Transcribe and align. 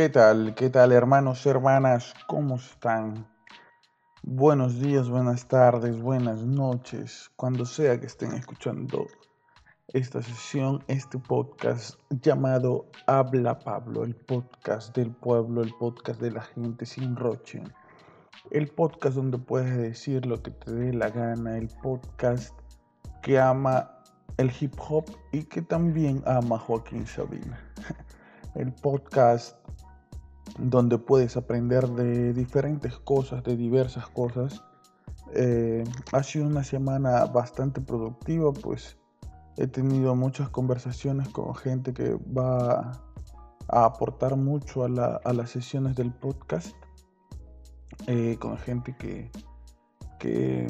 ¿Qué 0.00 0.08
tal? 0.08 0.54
¿Qué 0.54 0.70
tal 0.70 0.92
hermanos, 0.92 1.44
hermanas? 1.44 2.14
¿Cómo 2.26 2.56
están? 2.56 3.28
Buenos 4.22 4.80
días, 4.80 5.10
buenas 5.10 5.46
tardes, 5.46 6.00
buenas 6.00 6.42
noches, 6.42 7.30
cuando 7.36 7.66
sea 7.66 8.00
que 8.00 8.06
estén 8.06 8.32
escuchando 8.32 9.06
esta 9.88 10.22
sesión, 10.22 10.82
este 10.88 11.18
podcast 11.18 12.00
llamado 12.22 12.86
Habla 13.06 13.58
Pablo, 13.58 14.04
el 14.04 14.16
podcast 14.16 14.96
del 14.96 15.10
pueblo, 15.10 15.60
el 15.60 15.74
podcast 15.78 16.18
de 16.18 16.30
la 16.30 16.40
gente 16.40 16.86
sin 16.86 17.14
roche, 17.14 17.62
el 18.52 18.68
podcast 18.68 19.16
donde 19.16 19.36
puedes 19.36 19.76
decir 19.76 20.24
lo 20.24 20.42
que 20.42 20.50
te 20.50 20.72
dé 20.72 20.94
la 20.94 21.10
gana, 21.10 21.58
el 21.58 21.68
podcast 21.82 22.54
que 23.20 23.38
ama 23.38 23.98
el 24.38 24.50
hip 24.58 24.72
hop 24.78 25.04
y 25.30 25.44
que 25.44 25.60
también 25.60 26.22
ama 26.24 26.58
Joaquín 26.58 27.06
Sabina, 27.06 27.60
el 28.54 28.72
podcast 28.72 29.60
donde 30.60 30.98
puedes 30.98 31.36
aprender 31.36 31.88
de 31.88 32.32
diferentes 32.32 32.96
cosas, 32.98 33.42
de 33.42 33.56
diversas 33.56 34.06
cosas. 34.08 34.62
Eh, 35.34 35.84
ha 36.12 36.22
sido 36.22 36.46
una 36.46 36.64
semana 36.64 37.24
bastante 37.26 37.80
productiva, 37.80 38.52
pues 38.52 38.98
he 39.56 39.66
tenido 39.66 40.14
muchas 40.14 40.48
conversaciones 40.48 41.28
con 41.28 41.54
gente 41.54 41.92
que 41.92 42.16
va 42.36 42.92
a 43.68 43.84
aportar 43.84 44.36
mucho 44.36 44.84
a, 44.84 44.88
las 44.88 45.50
sesiones 45.50 45.96
del 45.96 46.12
podcast, 46.12 46.74
eh, 48.06 48.36
con 48.40 48.58
gente 48.58 48.96
que, 48.98 49.30
que 50.18 50.66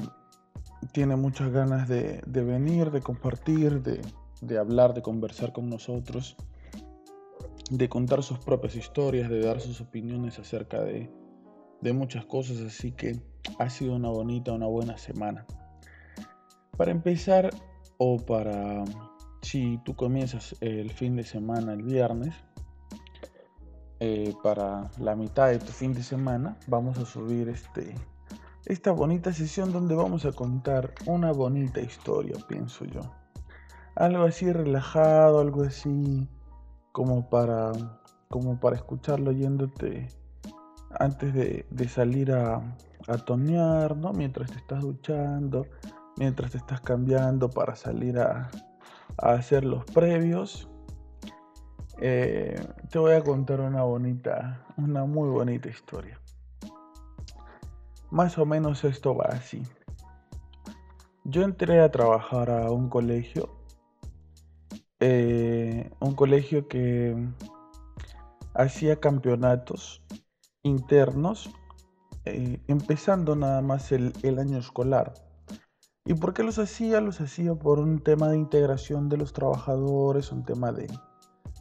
tiene 0.92 1.16
muchas 1.16 1.50
ganas 1.52 1.88
de, 1.88 2.22
venir, 2.26 2.90
de 2.90 3.00
compartir, 3.00 3.82
de, 3.82 4.02
de 4.40 4.58
hablar, 4.58 4.94
de 4.94 5.02
conversar 5.02 5.52
con 5.52 5.70
nosotros 5.70 6.36
de 7.70 7.88
contar 7.88 8.22
sus 8.22 8.38
propias 8.38 8.74
historias, 8.74 9.30
de 9.30 9.40
dar 9.40 9.60
sus 9.60 9.80
opiniones 9.80 10.38
acerca 10.38 10.82
de, 10.82 11.08
muchas 11.94 12.26
cosas, 12.26 12.60
así 12.60 12.92
que 12.92 13.20
ha 13.58 13.70
sido 13.70 13.94
una 13.94 14.10
bonita, 14.10 14.52
una 14.52 14.66
buena 14.66 14.98
semana. 14.98 15.46
Para 16.76 16.90
empezar, 16.90 17.50
o 17.96 18.18
para 18.18 18.84
si 19.42 19.78
tú 19.84 19.94
comienzas 19.94 20.56
el 20.60 20.90
fin 20.90 21.16
de 21.16 21.24
semana 21.24 21.72
el 21.72 21.82
viernes, 21.82 22.34
eh, 24.00 24.34
para 24.42 24.90
la 24.98 25.14
mitad 25.14 25.48
de 25.48 25.58
tu 25.58 25.72
fin 25.72 25.94
de 25.94 26.02
semana, 26.02 26.56
vamos 26.66 26.98
a 26.98 27.06
subir 27.06 27.48
este, 27.48 27.94
esta 28.66 28.90
bonita 28.92 29.32
sesión 29.32 29.72
donde 29.72 29.94
vamos 29.94 30.24
a 30.24 30.32
contar 30.32 30.92
una 31.06 31.32
bonita 31.32 31.80
historia, 31.80 32.36
pienso 32.48 32.84
yo. 32.84 33.00
Algo 33.94 34.24
así 34.24 34.50
relajado, 34.52 35.40
algo 35.40 35.62
así 35.62 36.28
como 36.92 37.28
para, 37.28 37.72
como 38.28 38.58
para 38.58 38.76
escucharlo 38.76 39.32
yéndote 39.32 40.08
antes 40.98 41.32
de, 41.34 41.88
salir 41.88 42.32
a, 42.32 42.76
a 43.06 43.18
tonear, 43.18 43.96
¿no? 43.96 44.12
Mientras 44.12 44.50
te 44.50 44.58
estás 44.58 44.82
duchando, 44.82 45.66
mientras 46.16 46.50
te 46.52 46.58
estás 46.58 46.80
cambiando 46.80 47.50
para 47.50 47.74
salir 47.74 48.18
a, 48.18 48.50
hacer 49.16 49.64
los 49.64 49.84
previos. 49.84 50.68
Eh, 51.98 52.58
te 52.90 52.98
voy 52.98 53.12
a 53.12 53.22
contar 53.22 53.60
una 53.60 53.82
bonita, 53.82 54.64
una 54.76 55.04
muy 55.04 55.28
bonita 55.28 55.68
historia. 55.68 56.18
Más 58.10 58.38
o 58.38 58.46
menos 58.46 58.84
esto 58.84 59.14
va 59.14 59.26
así. 59.26 59.62
Yo 61.24 61.42
entré 61.42 61.80
a 61.80 61.90
trabajar 61.90 62.50
a 62.50 62.70
un 62.70 62.88
colegio 62.88 63.59
eh, 65.00 65.90
un 66.00 66.14
colegio 66.14 66.68
que 66.68 67.16
hacía 68.54 69.00
campeonatos 69.00 70.02
internos, 70.62 71.50
eh, 72.26 72.60
empezando 72.68 73.34
nada 73.34 73.62
más 73.62 73.92
el, 73.92 74.12
año 74.38 74.58
escolar. 74.58 75.14
¿Y 76.04 76.14
por 76.14 76.34
qué 76.34 76.42
los 76.42 76.58
hacía? 76.58 77.00
Los 77.00 77.22
hacía 77.22 77.54
por 77.54 77.78
un 77.78 78.00
tema 78.00 78.28
de 78.28 78.36
integración 78.36 79.08
de 79.08 79.16
los 79.16 79.32
trabajadores, 79.32 80.32
un 80.32 80.44
tema 80.44 80.70
de, 80.70 80.86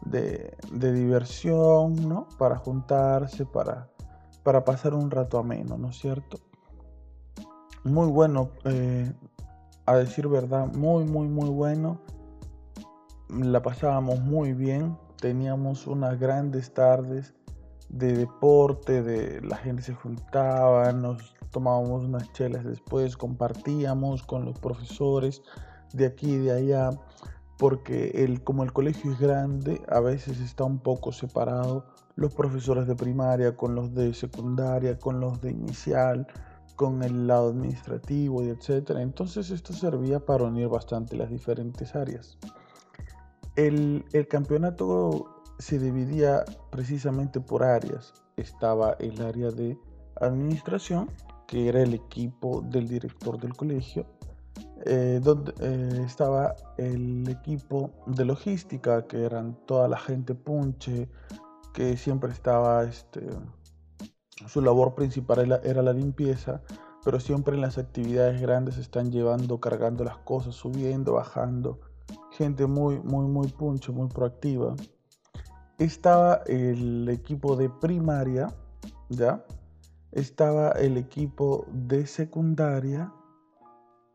de, 0.06 0.94
diversión, 0.94 2.10
¿no? 2.10 2.28
Para 2.38 2.58
juntarse, 2.58 3.46
para, 3.46 3.90
para 4.44 4.66
pasar 4.66 4.94
un 4.94 5.12
rato 5.12 5.38
ameno, 5.38 5.78
¿no 5.78 5.92
es 5.92 5.98
cierto? 5.98 6.40
Muy 7.86 8.08
bueno, 8.08 8.52
eh, 8.66 9.14
a 9.86 9.96
decir 9.96 10.28
verdad, 10.28 10.68
muy, 10.74 11.06
muy, 11.06 11.30
muy 11.30 11.50
bueno 11.50 12.02
la 13.30 13.62
pasábamos 13.62 14.20
muy 14.20 14.54
bien, 14.54 14.98
teníamos 15.20 15.88
unas 15.88 16.20
grandes 16.20 16.74
tardes 16.74 17.34
de 17.90 18.14
deporte, 18.14 19.02
de 19.02 19.42
la 19.42 19.58
gente 19.58 19.82
se 19.82 19.94
juntaba, 19.94 20.92
nos 20.92 21.36
tomábamos 21.52 22.04
unas 22.04 22.32
chelas 22.34 22.64
después, 22.64 23.18
compartíamos 23.18 24.24
con 24.24 24.46
los 24.46 24.60
profesores 24.60 25.42
de 25.94 26.06
aquí 26.06 26.34
y 26.34 26.38
de 26.38 26.52
allá, 26.52 26.92
porque 27.58 28.12
el, 28.14 28.44
como 28.44 28.64
el 28.64 28.72
colegio 28.72 29.12
es 29.12 29.20
grande, 29.20 29.82
a 29.90 30.00
veces 30.00 30.40
está 30.40 30.64
un 30.64 30.80
poco 30.80 31.12
separado 31.12 31.86
los 32.16 32.34
profesores 32.34 32.88
de 32.88 32.96
primaria 32.96 33.56
con 33.56 33.76
los 33.76 33.94
de 33.94 34.14
secundaria, 34.14 34.98
con 34.98 35.20
los 35.20 35.42
de 35.42 35.52
inicial, 35.52 36.28
con 36.76 37.04
el 37.04 37.28
lado 37.28 37.50
administrativo 37.50 38.44
y 38.44 38.50
etcétera. 38.50 39.02
Entonces 39.02 39.52
esto 39.52 39.74
servía 39.74 40.20
para 40.20 40.46
unir 40.46 40.68
bastante 40.68 41.18
las 41.18 41.30
diferentes 41.30 41.96
áreas. 41.96 42.38
El, 43.60 44.06
campeonato 44.30 45.44
se 45.58 45.80
dividía 45.80 46.46
precisamente 46.72 47.42
por 47.42 47.62
áreas. 47.62 48.14
Estaba 48.38 48.96
el 49.00 49.22
área 49.22 49.52
de 49.52 49.78
administración, 50.22 51.12
que 51.46 51.68
era 51.68 51.82
el 51.82 51.94
equipo 51.94 52.62
del 52.62 52.88
director 52.88 53.38
del 53.38 53.54
colegio, 53.54 54.06
eh, 54.86 55.20
donde 55.22 55.54
eh, 55.60 56.04
estaba 56.06 56.56
el 56.78 57.28
equipo 57.28 57.92
de 58.06 58.24
logística, 58.24 59.06
que 59.08 59.26
eran 59.26 59.58
toda 59.66 59.90
la 59.90 60.00
gente 60.00 60.36
punche, 60.36 61.10
que 61.74 61.98
siempre 61.98 62.32
estaba, 62.32 62.84
este, 62.86 63.28
su 64.48 64.62
labor 64.62 64.96
principal 64.96 65.40
era, 65.40 65.58
era, 65.66 65.82
la 65.82 65.92
limpieza, 65.92 66.62
pero 67.04 67.20
siempre 67.20 67.56
en 67.56 67.62
las 67.62 67.78
actividades 67.78 68.40
grandes 68.40 68.78
están 68.78 69.12
llevando, 69.12 69.60
cargando 69.60 70.06
las 70.06 70.18
cosas, 70.20 70.56
subiendo, 70.56 71.12
bajando, 71.12 71.82
gente 72.40 72.68
muy, 72.68 73.00
muy, 73.02 73.28
muy 73.28 73.50
puncho, 73.50 73.92
muy 73.92 74.08
proactiva. 74.08 74.74
Estaba 75.78 76.36
el 76.46 77.10
equipo 77.10 77.58
de 77.58 77.70
primaria, 77.70 78.48
¿ya? 79.10 79.44
Estaba 80.14 80.72
el 80.72 80.96
equipo 80.96 81.66
de 81.70 82.08
secundaria. 82.08 83.12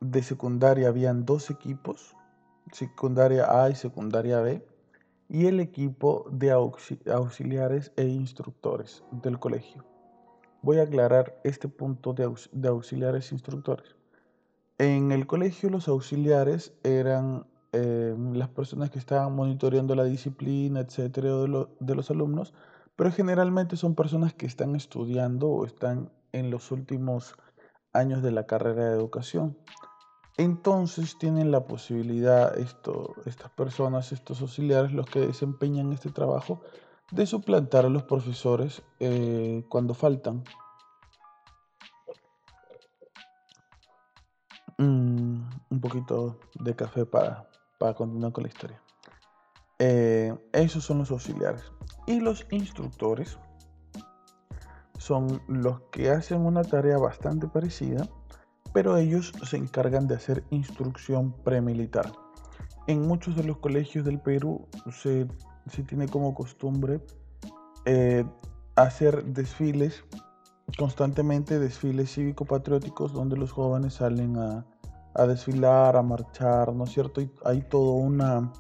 De 0.01 0.23
secundaria 0.23 0.89
habían 0.89 1.27
dos 1.27 1.51
equipos, 1.51 2.17
secundaria 2.73 3.45
A 3.63 3.69
y 3.69 3.75
secundaria 3.75 4.41
B, 4.41 4.67
y 5.29 5.45
el 5.45 5.61
equipo 5.61 6.25
de 6.31 6.51
auxiliares 6.51 7.93
e 7.97 8.07
instructores 8.07 9.05
del 9.23 9.39
colegio. 9.39 9.85
Voy 10.63 10.79
a 10.79 10.85
aclarar 10.85 11.39
este 11.45 11.69
punto 11.69 12.15
de, 12.15 12.33
de 12.53 12.69
auxiliares 12.69 13.31
e 13.31 13.35
instructores. 13.35 13.97
En 14.79 15.13
el 15.13 15.27
colegio 15.27 15.69
los 15.69 15.89
auxiliares 15.89 16.73
eran 16.83 17.47
eh, 17.75 18.15
las 18.33 18.49
personas 18.49 18.91
que 18.91 18.99
estaban 18.99 19.35
monitoreando 19.35 19.95
la 19.95 20.05
disciplina, 20.05 20.81
etcétera, 20.81 21.31
de, 21.31 21.67
de 21.81 21.95
los 21.95 22.11
alumnos, 22.11 22.55
pero 22.97 23.11
generalmente 23.11 23.77
son 23.77 23.95
personas 23.95 24.33
que 24.33 24.47
están 24.47 24.77
estudiando 24.77 25.49
o 25.49 25.67
están 25.67 26.11
en 26.33 26.51
los 26.51 26.71
últimos 26.71 27.35
años 27.93 28.23
de 28.23 28.31
la 28.31 28.47
carrera 28.47 28.85
de 28.85 28.95
educación. 28.95 29.59
Entonces 30.37 31.19
tienen 31.19 31.51
la 31.51 31.65
posibilidad, 31.65 32.57
esto, 32.59 33.15
estas 33.25 33.51
personas, 33.51 34.13
estos 34.13 34.41
auxiliares, 34.41 34.93
los 34.93 35.07
que 35.07 35.21
desempeñan 35.21 35.93
este 35.93 36.11
trabajo, 36.11 36.63
de 37.11 37.27
suplantar 37.27 37.87
a 37.87 37.89
los 37.89 38.05
profesores 38.05 38.83
eh, 38.99 39.65
cuando 39.69 39.95
faltan. 39.95 40.43
Mm, 44.79 45.43
un 45.71 45.81
poquito 45.81 46.41
de 46.55 46.75
café 46.75 47.07
para, 47.07 47.49
para 47.79 47.95
continuar 47.95 48.33
con 48.33 48.45
la 48.45 48.49
historia. 48.49 48.81
Eh, 49.79 50.35
esos 50.53 50.85
son 50.85 50.99
los 50.99 51.11
auxiliares. 51.11 51.63
Y 52.07 52.21
los 52.21 52.47
instructores 52.51 53.39
son 54.99 55.43
los 55.49 55.81
que 55.93 56.11
hacen 56.11 56.41
una 56.41 56.63
tarea 56.63 56.99
bastante 56.99 57.49
parecida, 57.49 58.09
pero 58.73 58.97
ellos 58.97 59.33
se 59.45 59.57
encargan 59.57 60.07
de 60.07 60.15
hacer 60.15 60.45
instrucción 60.51 61.33
premilitar. 61.45 62.13
En 62.87 63.03
muchos 63.07 63.37
de 63.37 63.45
los 63.45 63.59
colegios 63.59 64.05
del 64.05 64.21
Perú 64.21 64.67
se, 64.93 65.27
tiene 65.87 66.09
como 66.09 66.35
costumbre 66.35 67.01
eh, 67.87 68.25
hacer 68.77 69.25
desfiles, 69.25 70.05
constantemente 70.79 71.59
desfiles 71.59 72.15
cívico-patrióticos 72.15 73.13
donde 73.13 73.37
los 73.37 73.53
jóvenes 73.53 73.95
salen 73.95 74.37
a, 74.37 74.67
a 75.15 75.27
desfilar, 75.27 75.97
a 75.97 76.03
marchar, 76.03 76.73
¿no 76.73 76.85
es 76.85 76.91
cierto? 76.91 77.21
hay 77.45 77.63
toda 77.63 77.95
una, 77.95 78.53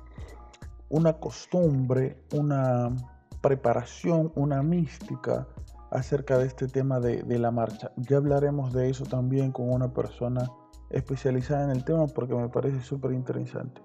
una 0.89 1.15
costumbre, 1.15 2.23
una, 2.33 2.91
preparación, 3.45 4.33
una 4.37 4.62
mística 4.62 5.47
acerca 5.91 6.39
de 6.39 6.47
este 6.47 6.67
tema 6.67 6.99
de, 6.99 7.39
la 7.39 7.51
marcha. 7.51 7.93
Ya 7.97 8.17
hablaremos 8.17 8.73
de 8.73 8.89
eso 8.89 9.05
también 9.05 9.53
con 9.53 9.71
una 9.71 9.93
persona 9.93 10.51
especializada 10.89 11.65
en 11.65 11.71
el 11.73 11.85
tema 11.85 12.06
porque 12.06 12.35
me 12.35 12.49
parece 12.49 12.81
súper 12.81 13.12
interesante. 13.12 13.83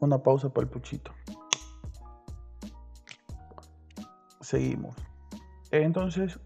Una 0.00 0.22
pausa 0.22 0.50
para 0.50 0.64
el 0.66 0.70
puchito. 0.70 1.10
Seguimos. 4.42 4.94
Entonces, 5.70 6.38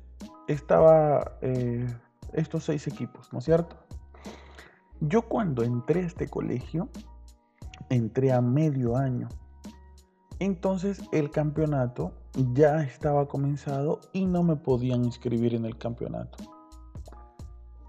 estaba 0.47 1.39
eh, 1.41 1.85
estos 2.33 2.63
seis 2.63 2.87
equipos, 2.87 3.33
¿no 3.33 3.41
es 3.41 3.45
cierto? 3.45 3.77
Yo 5.01 5.23
cuando 5.23 5.63
entré 5.63 6.03
a 6.03 6.07
este 6.07 6.29
colegio, 6.29 6.89
entré 7.91 8.33
a 8.33 8.41
medio 8.41 8.97
año. 8.97 9.29
Entonces 10.39 11.03
el 11.13 11.31
campeonato 11.31 12.13
ya 12.53 12.83
estaba 12.83 13.27
comenzado 13.27 14.01
y 14.13 14.27
no 14.27 14.43
me 14.43 14.57
podían 14.57 15.05
inscribir 15.05 15.55
en 15.55 15.65
el 15.65 15.79
campeonato. 15.79 16.39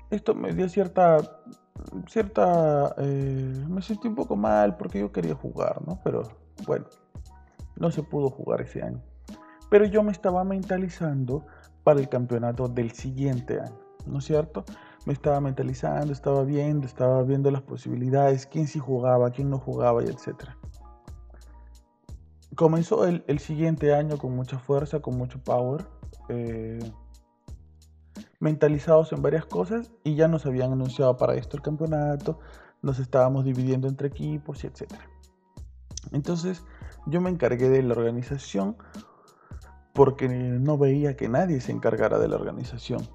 Esto 0.10 0.34
me 0.34 0.54
dio 0.54 0.70
cierta 0.70 1.20
cierta... 2.08 2.96
Eh, 2.98 3.66
me 3.68 3.82
sentí 3.82 4.08
un 4.08 4.16
poco 4.16 4.36
mal 4.36 4.78
porque 4.78 5.00
yo 5.00 5.12
quería 5.12 5.36
jugar, 5.36 5.82
¿no? 5.86 6.00
Pero 6.04 6.24
bueno, 6.66 6.86
no 7.76 7.92
se 7.92 8.04
pudo 8.04 8.30
jugar 8.30 8.62
ese 8.62 8.82
año. 8.82 9.02
Pero 9.70 9.86
yo 9.86 10.04
me 10.04 10.12
estaba 10.12 10.44
mentalizando 10.44 11.46
para 11.84 12.00
el 12.00 12.10
campeonato 12.10 12.68
del 12.68 12.92
siguiente 12.92 13.60
año, 13.60 13.80
¿no 14.06 14.20
es 14.20 14.26
cierto? 14.26 14.66
Me 15.08 15.14
estaba 15.14 15.40
mentalizando, 15.40 16.12
estaba 16.12 16.44
viendo, 16.44 16.86
estaba 16.86 17.24
viendo 17.24 17.50
las 17.50 17.62
posibilidades, 17.62 18.46
quién 18.46 18.68
sí 18.68 18.78
jugaba, 18.78 19.32
quién 19.32 19.50
no 19.50 19.58
jugaba 19.58 20.04
y 20.04 20.08
etcétera. 20.08 20.58
Comenzó 22.56 23.06
el, 23.06 23.24
el, 23.28 23.40
siguiente 23.40 23.94
año 23.94 24.18
con 24.18 24.36
mucha 24.36 24.60
fuerza, 24.60 25.00
con 25.00 25.18
mucho 25.18 25.42
power. 25.42 25.86
Eh, 26.28 26.80
mentalizados 28.42 29.14
en 29.14 29.22
varias 29.22 29.46
cosas 29.46 29.94
y 30.04 30.16
ya 30.16 30.28
nos 30.28 30.46
habían 30.46 30.74
anunciado 30.74 31.16
para 31.16 31.36
esto 31.36 31.56
el 31.56 31.64
campeonato, 31.64 32.40
nos 32.82 33.00
estábamos 33.00 33.46
dividiendo 33.46 33.88
entre 33.88 34.10
equipos 34.10 34.66
y 34.66 34.68
etc. 34.68 34.92
Entonces 36.12 36.66
yo 37.06 37.22
me 37.22 37.30
encargué 37.30 37.70
de 37.70 37.82
la 37.82 37.94
organización 37.94 38.76
porque 39.94 40.28
no 40.28 40.78
veía 40.78 41.16
que 41.16 41.30
nadie 41.30 41.62
se 41.62 41.72
encargara 41.72 42.20
de 42.20 42.28
la 42.28 42.36
organización. 42.36 43.08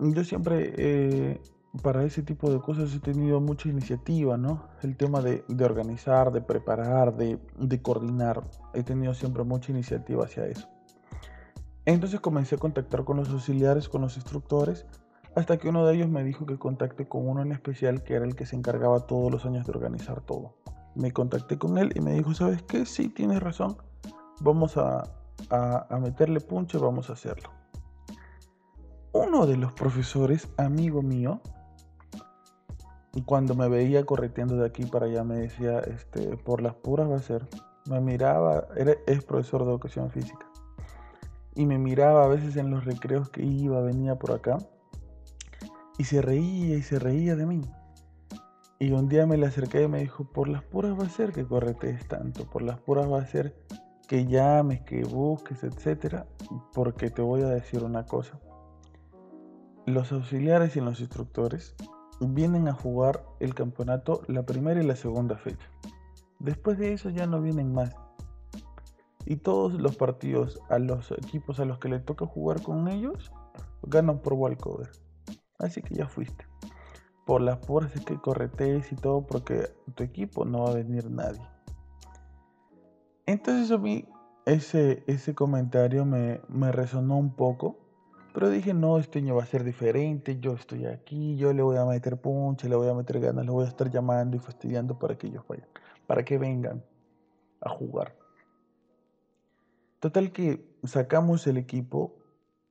Yo 0.00 0.24
siempre 0.24 0.72
eh, 0.76 1.40
para 1.82 2.04
ese 2.04 2.22
tipo 2.22 2.50
de 2.50 2.60
cosas 2.60 2.94
he 2.94 3.00
tenido 3.00 3.40
mucha 3.40 3.68
iniciativa, 3.68 4.36
¿no? 4.36 4.64
El 4.82 4.96
tema 4.96 5.20
de, 5.20 5.44
organizar, 5.62 6.32
de 6.32 6.40
preparar, 6.40 7.16
de, 7.16 7.82
coordinar. 7.82 8.42
He 8.74 8.82
tenido 8.82 9.14
siempre 9.14 9.44
mucha 9.44 9.72
iniciativa 9.72 10.24
hacia 10.24 10.46
eso. 10.46 10.68
Entonces 11.86 12.20
comencé 12.20 12.56
a 12.56 12.58
contactar 12.58 13.04
con 13.04 13.16
los 13.16 13.30
auxiliares, 13.30 13.88
con 13.88 14.02
los 14.02 14.16
instructores, 14.16 14.86
hasta 15.34 15.58
que 15.58 15.68
uno 15.68 15.86
de 15.86 15.94
ellos 15.94 16.08
me 16.08 16.24
dijo 16.24 16.44
que 16.44 16.58
contacte 16.58 17.06
con 17.06 17.28
uno 17.28 17.42
en 17.42 17.52
especial 17.52 18.02
que 18.02 18.14
era 18.14 18.24
el 18.24 18.34
que 18.34 18.46
se 18.46 18.56
encargaba 18.56 19.06
todos 19.06 19.30
los 19.30 19.46
años 19.46 19.64
de 19.66 19.72
organizar 19.72 20.20
todo. 20.20 20.56
Me 20.94 21.12
contacté 21.12 21.56
con 21.56 21.78
él 21.78 21.92
y 21.94 22.00
me 22.00 22.12
dijo, 22.12 22.34
¿sabes 22.34 22.62
qué? 22.62 22.84
Sí, 22.84 23.08
tienes 23.08 23.40
razón. 23.40 23.76
Vamos 24.40 24.76
a, 24.76 25.04
a, 25.50 25.98
meterle 26.00 26.40
punche, 26.40 26.78
vamos 26.78 27.10
a 27.10 27.12
hacerlo. 27.12 27.50
Uno 29.12 29.46
de 29.46 29.56
los 29.56 29.72
profesores, 29.72 30.48
amigo 30.56 31.02
mío, 31.02 31.40
cuando 33.26 33.54
me 33.54 33.68
veía 33.68 34.04
correteando 34.06 34.56
de 34.56 34.66
aquí 34.66 34.84
para 34.84 35.06
allá, 35.06 35.24
me 35.24 35.36
decía, 35.36 35.80
este, 35.80 36.36
por 36.36 36.62
las 36.62 36.74
puras 36.74 37.10
va 37.10 37.16
a 37.16 37.20
ser. 37.20 37.46
Me 37.86 38.00
miraba, 38.00 38.68
era, 38.76 38.94
es 39.06 39.24
profesor 39.24 39.64
de 39.64 39.70
educación 39.70 40.10
física 40.10 40.50
y 41.54 41.66
me 41.66 41.78
miraba 41.78 42.24
a 42.24 42.28
veces 42.28 42.56
en 42.56 42.70
los 42.70 42.84
recreos 42.84 43.28
que 43.28 43.42
iba, 43.42 43.80
venía 43.80 44.16
por 44.16 44.32
acá 44.32 44.58
y 45.98 46.04
se 46.04 46.22
reía 46.22 46.76
y 46.76 46.82
se 46.82 46.98
reía 46.98 47.36
de 47.36 47.46
mí. 47.46 47.60
Y 48.78 48.92
un 48.92 49.08
día 49.08 49.26
me 49.26 49.36
le 49.36 49.46
acerqué 49.46 49.82
y 49.82 49.88
me 49.88 50.00
dijo, 50.00 50.24
por 50.24 50.48
las 50.48 50.62
puras 50.62 50.98
va 50.98 51.04
a 51.04 51.10
ser 51.10 51.32
que 51.32 51.44
corretees 51.44 52.06
tanto, 52.08 52.46
por 52.46 52.62
las 52.62 52.80
puras 52.80 53.10
va 53.10 53.20
a 53.20 53.26
ser 53.26 53.54
que 54.08 54.24
llames, 54.24 54.80
que 54.82 55.04
busques, 55.04 55.62
etcétera, 55.62 56.26
porque 56.72 57.10
te 57.10 57.20
voy 57.20 57.42
a 57.42 57.48
decir 57.48 57.84
una 57.84 58.06
cosa. 58.06 58.40
Los 59.90 60.12
auxiliares 60.12 60.76
y 60.76 60.80
los 60.80 61.00
instructores 61.00 61.74
vienen 62.20 62.68
a 62.68 62.72
jugar 62.72 63.24
el 63.40 63.54
campeonato 63.54 64.22
la 64.28 64.44
primera 64.44 64.80
y 64.80 64.86
la 64.86 64.94
segunda 64.94 65.36
fecha. 65.36 65.68
Después 66.38 66.78
de 66.78 66.92
eso 66.92 67.10
ya 67.10 67.26
no 67.26 67.42
vienen 67.42 67.74
más 67.74 67.94
y 69.26 69.36
todos 69.36 69.74
los 69.74 69.96
partidos 69.96 70.60
a 70.68 70.78
los 70.78 71.10
equipos 71.10 71.60
a 71.60 71.64
los 71.64 71.78
que 71.78 71.88
le 71.88 71.98
toca 71.98 72.24
jugar 72.24 72.62
con 72.62 72.88
ellos 72.88 73.32
ganan 73.82 74.20
por 74.20 74.34
walkover. 74.34 74.90
Así 75.58 75.82
que 75.82 75.94
ya 75.94 76.06
fuiste. 76.06 76.46
Por 77.26 77.40
las 77.40 77.58
fuerzas 77.66 78.04
que 78.04 78.20
corretees 78.20 78.92
y 78.92 78.96
todo, 78.96 79.26
porque 79.26 79.68
tu 79.94 80.04
equipo 80.04 80.44
no 80.44 80.64
va 80.64 80.70
a 80.70 80.74
venir 80.74 81.10
nadie. 81.10 81.42
Entonces 83.26 83.70
a 83.70 83.78
mí 83.78 84.08
ese, 84.46 85.04
ese 85.06 85.34
comentario 85.34 86.04
me, 86.04 86.40
me 86.48 86.70
resonó 86.72 87.18
un 87.18 87.34
poco. 87.34 87.78
Pero 88.32 88.48
dije, 88.48 88.74
no, 88.74 88.98
este 88.98 89.18
año 89.18 89.34
va 89.34 89.42
a 89.42 89.46
ser 89.46 89.64
diferente, 89.64 90.38
yo 90.38 90.52
estoy 90.52 90.86
aquí, 90.86 91.36
yo 91.36 91.52
le 91.52 91.62
voy 91.62 91.76
a 91.76 91.84
meter 91.84 92.16
punche, 92.20 92.68
le 92.68 92.76
voy 92.76 92.88
a 92.88 92.94
meter 92.94 93.18
ganas, 93.18 93.44
le 93.44 93.50
voy 93.50 93.64
a 93.64 93.68
estar 93.68 93.90
llamando 93.90 94.36
y 94.36 94.40
fastidiando 94.40 94.98
para 94.98 95.18
que 95.18 95.26
ellos 95.26 95.44
vayan, 95.48 95.66
para 96.06 96.24
que 96.24 96.38
vengan 96.38 96.84
a 97.60 97.70
jugar. 97.70 98.14
Total 99.98 100.32
que 100.32 100.64
sacamos 100.84 101.46
el 101.46 101.56
equipo, 101.56 102.16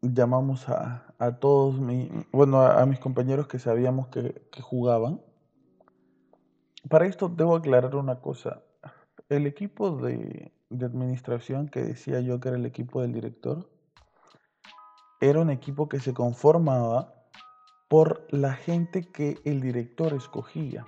llamamos 0.02 0.70
a, 0.70 1.38
todos, 1.40 1.80
mi, 1.80 2.10
bueno, 2.32 2.62
a, 2.62 2.86
mis 2.86 3.00
compañeros 3.00 3.48
que 3.48 3.60
sabíamos 3.60 4.08
que, 4.08 4.42
jugaban. 4.62 5.22
Para 6.88 7.06
esto 7.06 7.28
debo 7.28 7.56
aclarar 7.56 7.96
una 7.96 8.22
cosa. 8.22 8.64
El 9.28 9.46
equipo 9.46 9.98
de, 9.98 10.54
de 10.70 10.86
administración 10.86 11.68
que 11.68 11.84
decía 11.84 12.22
yo 12.22 12.40
que 12.40 12.48
era 12.48 12.58
el 12.58 12.66
equipo 12.66 13.02
del 13.02 13.12
director, 13.12 13.70
era 15.22 15.42
un 15.42 15.50
equipo 15.50 15.90
que 15.90 16.00
se 16.00 16.14
conformaba 16.14 17.14
por 17.90 18.26
la 18.30 18.54
gente 18.54 19.12
que 19.12 19.38
el 19.44 19.62
director 19.62 20.14
escogía. 20.14 20.86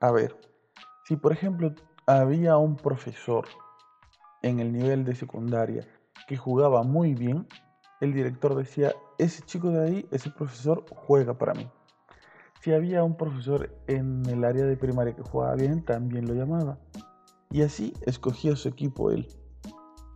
A 0.00 0.10
ver, 0.10 0.36
si 1.04 1.16
por 1.16 1.32
ejemplo 1.32 1.74
había 2.06 2.56
un 2.56 2.76
profesor 2.76 3.46
en 4.42 4.58
el 4.58 4.72
nivel 4.72 5.04
de 5.04 5.14
secundaria 5.14 5.86
que 6.26 6.36
jugaba 6.36 6.82
muy 6.82 7.14
bien, 7.14 7.46
el 8.00 8.12
director 8.12 8.56
decía, 8.56 8.92
ese 9.18 9.42
chico 9.42 9.70
de 9.70 9.84
ahí, 9.84 10.08
ese 10.10 10.30
profesor 10.30 10.84
juega 10.90 11.38
para 11.38 11.54
mí. 11.54 11.70
Si 12.60 12.72
había 12.72 13.04
un 13.04 13.16
profesor 13.16 13.70
en 13.86 14.26
el 14.26 14.44
área 14.44 14.64
de 14.64 14.76
primaria 14.76 15.14
que 15.14 15.22
jugaba 15.22 15.54
bien, 15.54 15.84
también 15.84 16.26
lo 16.26 16.34
llamaba. 16.34 16.78
Y 17.50 17.62
así 17.62 17.92
escogía 18.06 18.56
su 18.56 18.68
equipo 18.68 19.10
él. 19.10 19.28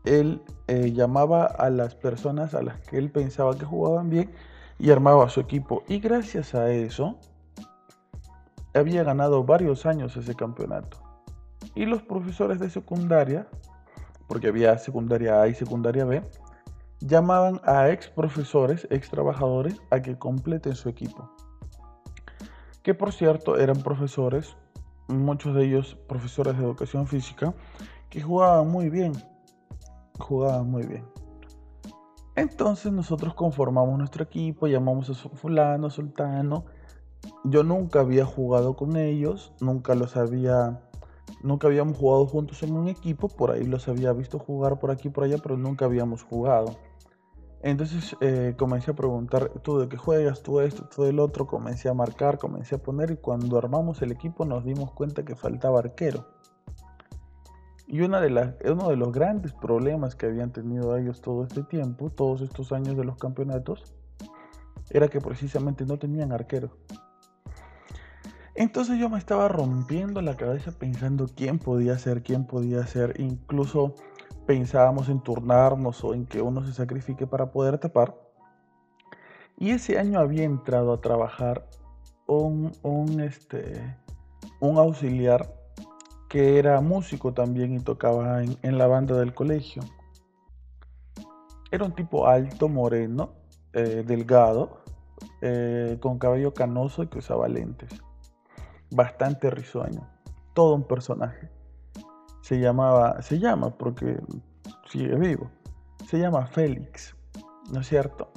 Él 0.07 0.43
eh, 0.69 0.93
llamaba 0.93 1.45
a 1.45 1.69
las 1.69 1.95
personas 1.95 2.55
a 2.55 2.63
las 2.63 2.81
que 2.81 2.97
él 2.97 3.11
pensaba 3.11 3.57
que 3.59 3.65
jugaban 3.65 4.09
bien 4.09 4.31
y 4.79 4.91
armaba 4.91 5.29
su 5.29 5.41
equipo. 5.41 5.83
Y 5.89 5.99
gracias 5.99 6.55
a 6.55 6.71
eso, 6.71 7.19
había 8.75 9.05
ganado 9.05 9.45
varios 9.45 9.85
años 9.85 10.17
ese 10.17 10.35
campeonato. 10.35 10.99
Y 11.75 11.85
los 11.85 12.03
profesores 12.03 12.59
de 12.59 12.71
secundaria 12.71 13.47
porque 14.27 14.49
había 14.49 14.77
secundaria 14.79 15.41
A 15.41 15.49
y 15.49 15.55
secundaria 15.55 16.05
B, 16.05 16.23
llamaban 17.01 17.61
a 17.65 17.91
ex 17.91 18.09
profesores, 18.09 18.87
ex 18.91 19.11
trabajadores, 19.11 19.81
a 19.91 20.01
que 20.01 20.19
completen 20.19 20.75
su 20.75 20.89
equipo. 20.89 21.31
Que 22.83 22.95
por 22.95 23.13
cierto 23.13 23.59
eran 23.59 23.83
profesores, 23.83 24.57
muchos 25.09 25.55
de 25.55 25.65
ellos 25.65 25.97
profesores 26.09 26.57
de 26.57 26.65
educación 26.65 27.07
física, 27.07 27.55
que 28.11 28.21
jugaban 28.21 28.69
muy 28.69 28.91
bien. 28.91 29.13
Jugaban 30.19 30.71
muy 30.71 30.87
bien. 30.87 31.05
Entonces 32.35 32.93
nosotros 32.93 33.35
conformamos 33.35 33.99
nuestro 33.99 34.25
equipo, 34.25 34.67
llamamos 34.67 35.11
a 35.11 35.15
fulano, 35.15 35.91
sultano. 35.91 36.65
Yo 37.45 37.63
nunca 37.63 38.01
había 38.01 38.25
jugado 38.25 38.77
con 38.77 38.97
ellos, 38.97 39.53
nunca 39.61 39.95
los 39.95 40.17
había 40.17 40.81
Nunca 41.43 41.67
habíamos 41.67 41.97
jugado 41.99 42.27
juntos 42.27 42.63
en 42.63 42.75
un 42.75 42.89
equipo, 42.89 43.29
por 43.29 43.51
ahí 43.51 43.65
los 43.65 43.89
había 43.89 44.13
visto 44.13 44.39
jugar 44.39 44.79
por 44.79 44.91
aquí 44.91 45.09
por 45.09 45.25
allá, 45.25 45.39
pero 45.39 45.57
nunca 45.57 45.85
habíamos 45.85 46.23
jugado. 46.23 46.77
Entonces 47.63 48.17
eh, 48.21 48.55
comencé 48.57 48.93
a 48.93 48.95
preguntar, 48.95 49.51
¿tú 49.63 49.79
de 49.79 49.89
qué 49.89 49.97
juegas? 49.97 50.43
¿Tú 50.43 50.61
esto? 50.61 50.89
¿Tú 50.89 51.03
del 51.03 51.19
otro? 51.19 51.47
Comencé 51.47 51.89
a 51.89 51.95
marcar, 51.95 52.39
comencé 52.39 52.77
a 52.77 52.79
poner 52.79 53.11
y 53.11 53.17
cuando 53.17 53.59
armamos 53.59 54.03
el 54.03 54.13
equipo 54.13 54.45
nos 54.45 54.65
dimos 54.65 54.93
cuenta 54.93 55.25
que 55.25 55.35
faltaba 55.35 55.81
arquero. 55.81 56.27
Y 57.87 58.01
una 58.01 58.21
de 58.21 58.31
las, 58.31 58.55
uno 58.65 58.89
de 58.89 58.97
los 58.97 59.13
grandes 59.13 59.53
problemas 59.53 60.17
que 60.17 60.27
habían 60.27 60.51
tenido 60.51 60.97
ellos 60.97 61.21
todo 61.21 61.45
este 61.45 61.63
tiempo, 61.63 62.11
todos 62.11 62.41
estos 62.41 62.73
años 62.73 62.97
de 62.97 63.05
los 63.05 63.17
campeonatos, 63.17 63.95
era 64.91 65.09
que 65.09 65.21
precisamente 65.21 65.85
no 65.85 65.99
tenían 65.99 66.33
arquero. 66.33 66.71
Entonces 68.57 68.99
yo 68.99 69.11
me 69.11 69.19
estaba 69.19 69.49
rompiendo 69.49 70.23
la 70.23 70.37
cabeza 70.37 70.73
pensando 70.73 71.27
quién 71.29 71.59
podía 71.59 71.99
ser, 71.99 72.23
quién 72.23 72.47
podía 72.47 72.87
ser. 72.87 73.21
Incluso 73.21 73.95
pensábamos 74.47 75.09
en 75.09 75.21
turnarnos 75.21 76.03
o 76.03 76.15
en 76.15 76.25
que 76.25 76.41
uno 76.41 76.65
se 76.65 76.73
sacrifique 76.73 77.27
para 77.27 77.51
poder 77.53 77.79
tapar. 77.79 78.15
Y 79.59 79.71
ese 79.71 79.99
año 79.99 80.21
había 80.21 80.45
entrado 80.45 80.93
a 80.93 81.01
trabajar 81.01 81.69
un, 82.27 82.73
un, 82.83 83.21
este, 83.21 83.97
un 84.61 84.79
auxiliar 84.79 85.53
que 86.37 86.59
era 86.59 86.83
músico 86.83 87.33
también 87.33 87.73
y 87.73 87.81
tocaba 87.81 88.43
en, 88.43 88.77
la 88.77 88.87
banda 88.87 89.17
del 89.17 89.33
colegio. 89.33 89.83
Era 91.71 91.87
un 91.87 91.95
tipo 91.95 92.27
alto, 92.27 92.69
moreno, 92.69 93.31
eh, 93.73 94.05
delgado, 94.07 94.83
eh, 95.41 95.97
con 95.99 96.19
cabello 96.19 96.53
canoso 96.53 97.03
y 97.03 97.07
que 97.07 97.21
usaba 97.21 97.49
lentes. 97.49 97.89
Bastante 98.91 99.49
risueño. 99.49 100.07
Todo 100.53 100.75
un 100.75 100.87
personaje. 100.87 101.49
Se 102.43 102.61
llamaba, 102.61 103.23
se 103.23 103.39
llama 103.39 103.71
porque 103.71 104.21
sigue 104.91 105.17
vivo. 105.17 105.51
Se 106.07 106.19
llama 106.19 106.47
Félix, 106.49 107.17
¿no 107.73 107.81
es 107.81 107.89
cierto? 107.89 108.31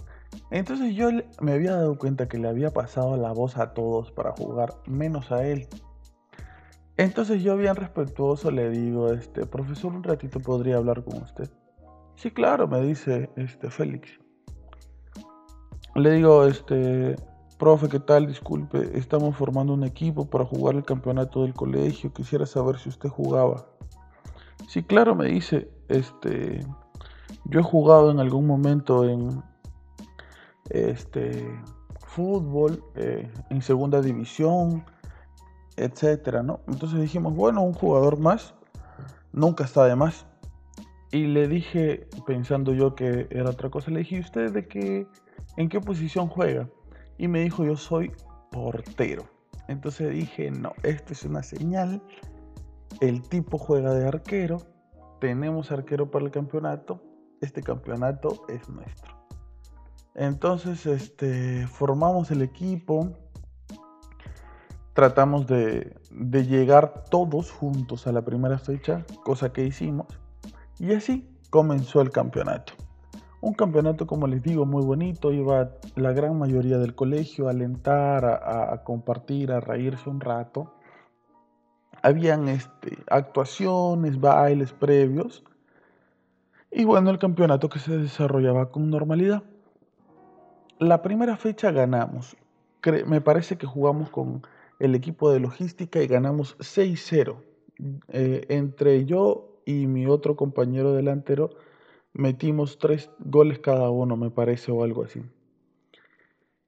Entonces 0.52 0.96
yo 0.96 1.10
me 1.42 1.52
había 1.52 1.76
dado 1.76 1.98
cuenta 1.98 2.30
que 2.30 2.38
le 2.38 2.48
había 2.48 2.72
pasado 2.72 3.18
la 3.18 3.34
voz 3.34 3.58
a 3.58 3.74
todos 3.74 4.10
para 4.14 4.32
jugar, 4.32 4.76
menos 4.88 5.34
a 5.34 5.46
él. 5.46 5.68
Entonces 7.00 7.42
yo 7.42 7.56
bien 7.56 7.78
respetuoso 7.78 8.52
le 8.52 8.70
digo, 8.70 9.14
este, 9.14 9.46
profesor, 9.46 9.94
un 9.94 10.04
ratito 10.04 10.42
podría 10.42 10.76
hablar 10.76 11.02
con 11.02 11.24
usted. 11.24 11.50
Sí, 12.16 12.30
claro, 12.30 12.68
me 12.68 12.82
dice 12.82 13.30
este 13.38 13.70
Félix. 13.70 14.20
Le 15.96 16.12
digo, 16.12 16.44
este, 16.44 17.16
profe, 17.58 17.88
¿qué 17.88 18.02
tal? 18.02 18.28
Disculpe, 18.28 18.98
estamos 18.98 19.38
formando 19.38 19.74
un 19.74 19.86
equipo 19.86 20.30
para 20.30 20.44
jugar 20.44 20.76
el 20.76 20.84
campeonato 20.84 21.44
del 21.44 21.54
colegio. 21.54 22.12
Quisiera 22.12 22.46
saber 22.46 22.78
si 22.78 22.90
usted 22.90 23.08
jugaba. 23.08 23.66
Sí, 24.68 24.84
claro, 24.84 25.16
me 25.16 25.28
dice, 25.28 25.72
este, 25.88 26.68
yo 27.46 27.62
he 27.62 27.64
jugado 27.64 28.12
en 28.12 28.20
algún 28.20 28.46
momento 28.46 29.08
en, 29.08 29.42
este, 30.70 31.50
fútbol, 32.02 32.84
eh, 32.96 33.32
en 33.50 33.62
segunda 33.62 34.02
división 34.02 34.84
etcétera, 35.80 36.44
¿no? 36.44 36.60
Entonces 36.68 37.00
dijimos, 37.00 37.34
bueno, 37.34 37.62
un 37.62 37.74
jugador 37.74 38.20
más 38.20 38.54
nunca 39.32 39.64
está 39.64 39.86
de 39.86 39.96
más. 39.96 40.26
Y 41.12 41.26
le 41.26 41.48
dije, 41.48 42.08
pensando 42.28 42.74
yo 42.74 42.94
que 42.94 43.28
era 43.32 43.50
otra 43.50 43.70
cosa, 43.70 43.90
le 43.90 44.00
dije, 44.00 44.20
¿usted 44.20 44.52
de 44.52 44.68
qué, 44.68 45.08
en 45.58 45.70
qué 45.70 45.80
posición 45.80 46.28
juega? 46.28 46.70
Y 47.18 47.28
me 47.28 47.42
dijo, 47.42 47.64
yo 47.64 47.76
soy 47.78 48.12
portero. 48.52 49.24
Entonces 49.68 50.12
dije, 50.12 50.52
no, 50.52 50.74
esto 50.84 51.14
es 51.14 51.24
una 51.24 51.42
señal. 51.42 52.02
El 53.02 53.22
tipo 53.22 53.58
juega 53.58 53.94
de 53.94 54.08
arquero. 54.08 54.62
Tenemos 55.20 55.72
arquero 55.72 56.12
para 56.12 56.26
el 56.26 56.32
campeonato. 56.32 57.02
Este 57.42 57.64
campeonato 57.64 58.46
es 58.50 58.68
nuestro. 58.70 59.18
Entonces, 60.16 60.86
este, 60.86 61.66
formamos 61.68 62.30
el 62.32 62.42
equipo 62.42 63.14
tratamos 65.00 65.48
de, 65.48 65.96
llegar 66.12 67.06
todos 67.10 67.52
juntos 67.52 68.06
a 68.06 68.12
la 68.12 68.22
primera 68.22 68.58
fecha, 68.58 69.06
cosa 69.24 69.54
que 69.54 69.64
hicimos, 69.64 70.08
y 70.78 70.94
así 70.94 71.26
comenzó 71.50 72.02
el 72.02 72.12
campeonato. 72.12 72.74
Un 73.40 73.54
campeonato, 73.54 74.06
como 74.06 74.28
les 74.28 74.44
digo, 74.44 74.66
muy 74.66 74.84
bonito, 74.84 75.32
iba 75.32 75.70
la 75.96 76.12
gran 76.12 76.38
mayoría 76.38 76.80
del 76.80 76.96
colegio 76.96 77.48
a 77.48 77.52
alentar, 77.52 78.26
a, 78.26 78.84
compartir, 78.84 79.54
a 79.54 79.62
reírse 79.62 80.10
un 80.10 80.20
rato. 80.20 80.74
Habían 82.02 82.50
este, 82.50 82.98
actuaciones, 83.10 84.20
bailes 84.20 84.74
previos, 84.74 85.46
y 86.72 86.84
bueno, 86.84 87.10
el 87.10 87.20
campeonato 87.20 87.70
que 87.70 87.80
se 87.80 87.98
desarrollaba 87.98 88.70
con 88.70 88.90
normalidad. 88.90 89.44
La 90.78 91.02
primera 91.02 91.38
fecha 91.38 91.72
ganamos. 91.72 92.36
me 93.06 93.22
parece 93.22 93.58
que 93.58 93.66
jugamos 93.66 94.10
con 94.10 94.42
el 94.80 94.96
equipo 94.96 95.32
de 95.32 95.40
logística 95.40 96.02
y 96.02 96.08
ganamos 96.08 96.58
6-0. 96.60 97.44
Eh, 98.10 98.46
entre 98.50 99.06
yo 99.06 99.62
y 99.66 99.88
mi 99.88 100.06
otro 100.06 100.36
compañero 100.36 100.94
delantero 100.94 101.52
metimos 102.14 102.80
tres 102.80 103.10
goles 103.20 103.60
cada 103.60 103.90
uno, 103.90 104.18
me 104.18 104.32
parece, 104.32 104.72
o 104.72 104.84
algo 104.84 105.04
así. 105.04 105.22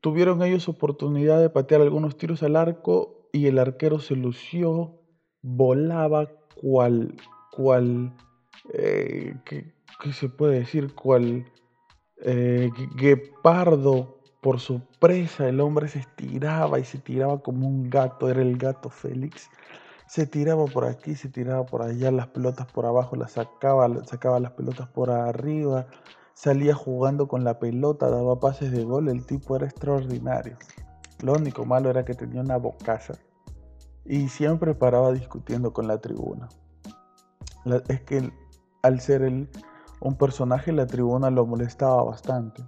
Tuvieron 0.02 0.42
ellos 0.42 0.68
oportunidad 0.68 1.40
de 1.40 1.50
patear 1.50 1.82
algunos 1.82 2.18
tiros 2.18 2.44
al 2.44 2.56
arco 2.56 3.30
y 3.32 3.48
el 3.48 3.60
arquero 3.60 4.00
se 4.00 4.16
lució, 4.16 5.00
volaba 5.42 6.28
cual, 6.56 7.16
cual, 7.52 8.14
eh, 8.74 9.36
¿qué, 9.46 9.74
se 10.14 10.30
puede 10.30 10.60
decir? 10.60 10.94
Cual 10.96 11.46
eh, 12.24 12.70
guepardo 12.96 14.21
por 14.42 14.60
su 14.60 14.82
presa, 15.00 15.48
el 15.48 15.60
hombre 15.62 15.88
se 15.88 16.00
estiraba 16.00 16.80
y 16.80 16.84
se 16.84 16.98
tiraba 16.98 17.40
como 17.40 17.68
un 17.68 17.90
gato, 17.90 18.28
era 18.28 18.42
el 18.42 18.58
gato 18.58 18.90
Félix. 18.90 19.50
Se 20.08 20.26
tiraba 20.26 20.66
por 20.66 20.84
aquí, 20.86 21.16
se 21.16 21.30
tiraba 21.30 21.66
por 21.66 21.84
allá, 21.84 22.12
las 22.12 22.28
pelotas 22.28 22.70
por 22.72 22.86
abajo, 22.86 23.16
las 23.16 23.34
sacaba, 23.34 23.88
sacaba 24.04 24.40
las 24.40 24.52
pelotas 24.54 24.90
por 24.90 25.10
arriba, 25.12 25.88
salía 26.34 26.74
jugando 26.74 27.28
con 27.28 27.44
la 27.44 27.60
pelota, 27.60 28.10
daba 28.10 28.40
pases 28.40 28.72
de 28.72 28.84
gol, 28.84 29.08
el 29.08 29.26
tipo 29.26 29.56
era 29.56 29.68
extraordinario. 29.68 30.58
Lo 31.22 31.34
único 31.34 31.64
malo 31.66 31.92
era 31.92 32.04
que 32.04 32.16
tenía 32.16 32.42
una 32.42 32.58
bocaza 32.58 33.14
y 34.06 34.28
siempre 34.28 34.74
paraba 34.74 35.12
discutiendo 35.12 35.72
con 35.72 35.88
la 35.88 36.00
tribuna. 36.00 36.50
es 37.88 38.02
que 38.02 38.32
al 38.82 39.00
ser 39.00 39.22
un 40.02 40.18
personaje, 40.18 40.72
la 40.72 40.88
tribuna 40.88 41.30
lo 41.30 41.46
molestaba 41.46 42.04
bastante. 42.04 42.64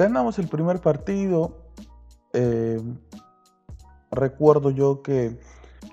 Ganamos 0.00 0.38
el 0.38 0.48
primer 0.48 0.80
partido. 0.80 1.58
Eh, 2.32 2.80
recuerdo 4.10 4.70
yo 4.70 5.02
que 5.02 5.38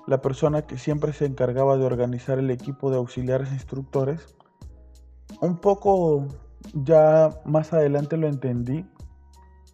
la 0.06 0.22
persona 0.22 0.62
que 0.62 0.78
siempre 0.78 1.12
se 1.12 1.26
encargaba 1.26 1.76
de 1.76 1.84
organizar 1.84 2.38
el 2.38 2.50
equipo 2.50 2.90
de 2.90 2.96
auxiliares 2.96 3.52
instructores, 3.52 4.34
un 5.42 5.58
poco 5.58 6.26
ya 6.72 7.38
más 7.44 7.74
adelante 7.74 8.16
lo 8.16 8.28
entendí, 8.28 8.86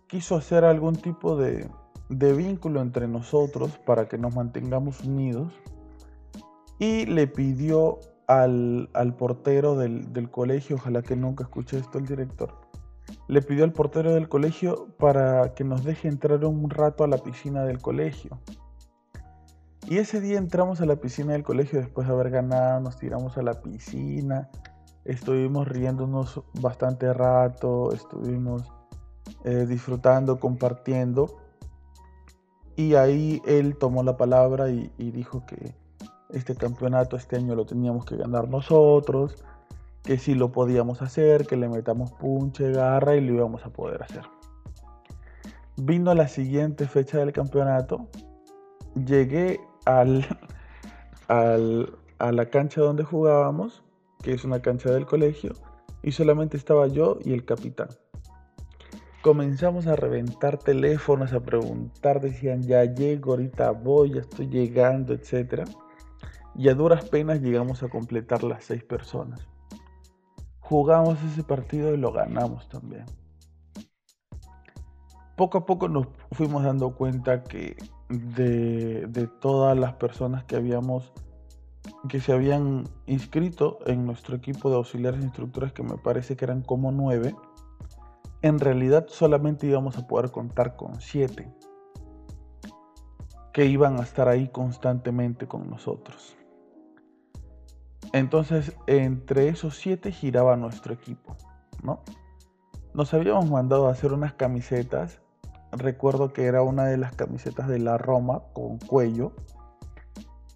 quiso 0.09 0.35
hacer 0.35 0.65
algún 0.65 0.97
tipo 0.97 1.37
de, 1.37 1.71
vínculo 2.09 2.83
entre 2.83 3.07
nosotros 3.07 3.79
para 3.87 4.09
que 4.09 4.19
nos 4.19 4.35
mantengamos 4.35 5.03
unidos 5.03 5.53
y 6.81 7.07
le 7.07 7.29
pidió 7.29 8.01
al, 8.27 8.89
portero 9.17 9.77
del, 9.77 10.13
del, 10.13 10.29
colegio, 10.29 10.75
ojalá 10.75 11.03
que 11.03 11.15
nunca 11.15 11.45
escuche 11.45 11.79
esto 11.79 11.99
el 11.99 12.07
director, 12.07 12.64
le 13.29 13.43
pidió 13.43 13.65
al 13.65 13.73
portero 13.73 14.13
del 14.13 14.29
colegio 14.29 14.89
para 14.99 15.55
que 15.55 15.65
nos 15.65 15.85
deje 15.85 16.09
entrar 16.09 16.45
un 16.45 16.71
rato 16.71 17.05
a 17.05 17.09
la 17.09 17.19
piscina 17.19 17.65
del 17.65 17.81
colegio. 17.81 18.39
Y 19.87 19.99
ese 19.99 20.21
día 20.21 20.39
entramos 20.39 20.81
a 20.81 20.87
la 20.87 20.97
piscina 20.97 21.33
del 21.33 21.43
colegio 21.43 21.79
después 21.79 22.07
de 22.07 22.15
haber 22.15 22.31
ganado, 22.31 22.81
nos 22.81 22.99
tiramos 22.99 23.37
a 23.37 23.43
la 23.43 23.61
piscina, 23.61 24.51
estuvimos 25.05 25.69
riéndonos 25.69 26.43
bastante 26.61 27.13
rato, 27.13 27.93
estuvimos 27.93 28.63
eh, 29.45 29.67
disfrutando, 29.67 30.41
compartiendo. 30.41 31.37
Y 32.77 32.95
ahí 32.95 33.43
él 33.47 33.77
tomó 33.77 34.03
la 34.03 34.17
palabra 34.17 34.69
y 34.71 34.89
dijo 34.99 35.45
que 35.47 35.77
este 36.31 36.57
campeonato 36.57 37.17
este 37.17 37.37
año 37.37 37.55
lo 37.55 37.65
teníamos 37.65 38.05
que 38.05 38.17
ganar 38.17 38.49
nosotros 38.49 39.45
que 40.05 40.19
sí 40.19 40.35
lo 40.35 40.53
podíamos 40.53 41.01
hacer, 41.01 41.47
que 41.47 41.57
le 41.57 41.69
metamos 41.69 42.13
punche, 42.13 42.71
garra 42.71 43.17
y 43.17 43.23
lo 43.23 43.35
íbamos 43.35 43.65
a 43.65 43.71
poder 43.71 44.03
hacer. 44.03 44.23
Vino 45.77 46.15
la 46.15 46.29
siguiente 46.29 46.87
fecha 46.87 47.19
del 47.19 47.33
campeonato, 47.33 48.07
llegué 48.95 49.61
al, 49.87 50.27
a 51.29 52.33
la 52.33 52.47
cancha 52.51 52.83
donde 52.83 53.03
jugábamos, 53.03 53.83
que 54.23 54.35
es 54.35 54.45
una 54.45 54.61
cancha 54.61 54.91
del 54.91 55.07
colegio, 55.07 55.53
y 56.03 56.13
solamente 56.13 56.59
estaba 56.59 56.87
yo 56.87 57.19
y 57.25 57.33
el 57.33 57.45
capitán. 57.47 57.89
Comenzamos 59.23 59.87
a 59.87 59.97
reventar 59.97 60.59
teléfonos, 60.59 61.33
a 61.33 61.41
preguntar, 61.41 62.21
decían, 62.21 62.63
ya 62.63 62.85
llego, 62.85 63.33
ahorita 63.33 63.71
voy, 63.71 64.13
ya 64.13 64.21
estoy 64.21 64.49
llegando, 64.49 65.15
etc. 65.15 65.67
Y 66.55 66.69
a 66.69 66.75
duras 66.75 67.09
penas 67.09 67.41
llegamos 67.41 67.83
a 67.83 67.89
completar 67.89 68.45
las 68.45 68.65
seis 68.65 68.85
personas 68.85 69.49
jugamos 70.65 71.23
ese 71.23 71.43
partido 71.43 71.95
y 71.95 71.99
lo 71.99 72.11
ganamos 72.13 72.69
también. 72.69 73.05
Poco 75.37 75.59
a 75.59 75.67
poco 75.67 75.89
nos 75.89 76.07
fuimos 76.33 76.65
dando 76.65 76.95
cuenta 76.95 77.43
que 77.43 77.77
de, 78.09 79.29
todas 79.41 79.77
las 79.77 79.95
personas 79.95 80.45
que 80.45 80.57
habíamos 80.57 81.13
que 82.09 82.21
se 82.21 82.33
habían 82.33 82.85
inscrito 83.07 83.79
en 83.87 84.07
nuestro 84.07 84.37
equipo 84.37 84.71
de 84.71 84.77
auxiliares 84.77 85.21
e 85.21 85.25
instructores, 85.25 85.73
que 85.73 85.83
me 85.83 85.99
parece 85.99 86.35
que 86.37 86.45
eran 86.45 86.63
como 86.63 86.93
nueve, 86.93 87.35
en 88.41 88.59
realidad 88.59 89.07
solamente 89.09 89.67
íbamos 89.67 89.99
a 89.99 90.07
poder 90.07 90.31
contar 90.31 90.77
con 90.77 91.01
siete 91.01 91.53
que 93.53 93.67
iban 93.67 93.99
a 94.01 94.03
estar 94.03 94.29
ahí 94.29 94.49
constantemente 94.49 95.47
con 95.47 95.69
nosotros. 95.69 96.37
Entonces, 98.13 98.73
entre 98.87 99.49
esos 99.49 99.77
siete 99.77 100.13
giraba 100.13 100.57
nuestro 100.57 100.95
equipo, 100.95 101.37
¿no? 101.83 102.03
Nos 102.95 103.13
habíamos 103.13 103.51
mandado 103.51 103.89
a 103.89 103.93
hacer 103.93 104.13
unas 104.13 104.35
camisetas. 104.35 105.21
Recuerdo 105.73 106.33
que 106.33 106.45
era 106.45 106.63
una 106.63 106.85
de 106.85 106.97
las 106.97 107.15
camisetas 107.17 107.67
de 107.67 107.81
la 107.81 107.99
Roma 107.99 108.43
con 108.53 108.79
cuello 108.79 109.33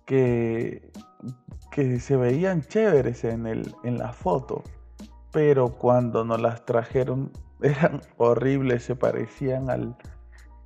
que, 0.07 0.90
que 1.73 1.99
se 1.99 2.17
veían 2.17 2.62
chéveres 2.62 3.25
en, 3.25 3.47
el, 3.47 3.75
en 3.83 3.99
la 3.99 4.12
foto, 4.12 4.62
pero 5.33 5.76
cuando 5.76 6.25
nos 6.25 6.40
las 6.40 6.64
trajeron 6.64 7.33
eran 7.62 8.00
horribles, 8.17 8.85
se 8.85 8.95
parecían 8.95 9.69
al, 9.69 9.97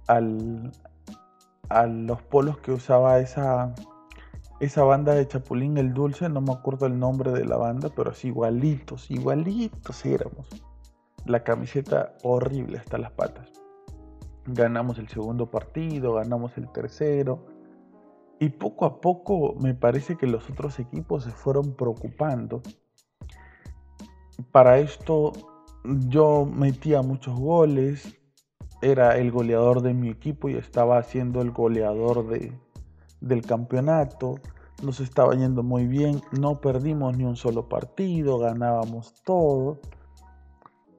al, 0.07 0.73
a 1.71 1.87
los 1.87 2.23
polos 2.23 2.59
que 2.59 2.73
usaba 2.73 3.19
esa, 3.19 3.75
esa 4.63 4.85
banda 4.85 5.13
de 5.17 5.27
Chapulín 5.27 5.77
el 5.77 5.93
Dulce, 5.93 6.29
no 6.29 6.41
me 6.41 6.53
acuerdo 6.53 6.87
el 6.87 6.97
nombre 6.97 7.33
de 7.33 7.45
la 7.45 7.57
banda, 7.57 7.91
pero 7.97 8.13
así 8.13 8.29
igualitos, 8.29 9.11
igualitos 9.11 10.07
éramos. 10.07 10.47
La 11.27 11.43
camiseta 11.43 12.15
horrible 12.23 12.79
hasta 12.79 12.97
las 12.97 13.11
patas. 13.11 13.51
Ganamos 14.47 15.01
el 15.01 15.09
segundo 15.09 15.51
partido, 15.51 16.15
ganamos 16.15 16.57
el 16.59 16.71
tercero. 16.71 17.45
Y 18.39 18.51
poco 18.51 18.85
a 18.85 19.01
poco 19.01 19.57
me 19.59 19.75
parece 19.75 20.17
que 20.17 20.29
los 20.29 20.49
otros 20.49 20.79
equipos 20.79 21.25
se 21.25 21.33
fueron 21.33 21.75
preocupando. 21.75 22.63
Para 24.53 24.79
esto 24.79 25.33
yo 26.07 26.47
metía 26.47 27.03
muchos 27.03 27.37
goles, 27.37 28.17
era 28.81 29.19
el 29.19 29.33
goleador 29.33 29.83
de 29.83 29.93
mi 29.93 30.09
equipo 30.09 30.49
y 30.49 30.55
estaba 30.55 31.03
siendo 31.03 31.43
el 31.43 31.51
goleador 31.51 32.29
de, 32.29 32.53
del 33.23 33.43
campeonato. 33.43 34.35
Nos 34.83 35.01
estaba 35.01 35.35
yendo 35.35 35.63
muy 35.63 35.87
bien, 35.87 36.21
no 36.33 36.61
perdimos 36.61 37.17
ni 37.17 37.25
un 37.25 37.37
solo 37.37 37.69
partido, 37.69 38.39
ganábamos 38.39 39.15
todo. 39.25 39.79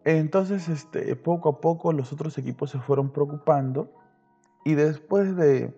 Entonces, 0.05 0.69
este, 0.69 1.15
poco 1.15 1.49
a 1.49 1.61
poco 1.61 1.93
los 1.93 2.11
otros 2.11 2.37
equipos 2.37 2.71
se 2.71 2.79
fueron 2.79 3.11
preocupando 3.11 3.89
y 4.65 4.75
después 4.75 5.35
de, 5.35 5.73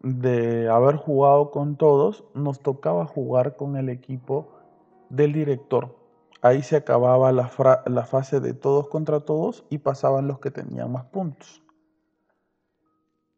de 0.00 0.68
haber 0.68 0.96
jugado 0.96 1.50
con 1.50 1.76
todos, 1.76 2.24
nos 2.34 2.60
tocaba 2.60 3.06
jugar 3.06 3.56
con 3.56 3.76
el 3.76 3.88
equipo 3.88 4.48
del 5.08 5.32
director. 5.32 5.96
Ahí 6.40 6.62
se 6.62 6.74
acababa 6.74 7.30
la, 7.30 7.46
fase 8.04 8.40
de 8.40 8.52
todos 8.52 8.88
contra 8.88 9.20
todos 9.20 9.64
y 9.70 9.78
pasaban 9.78 10.26
los 10.26 10.40
que 10.40 10.50
tenían 10.50 10.90
más 10.90 11.04
puntos. 11.04 11.62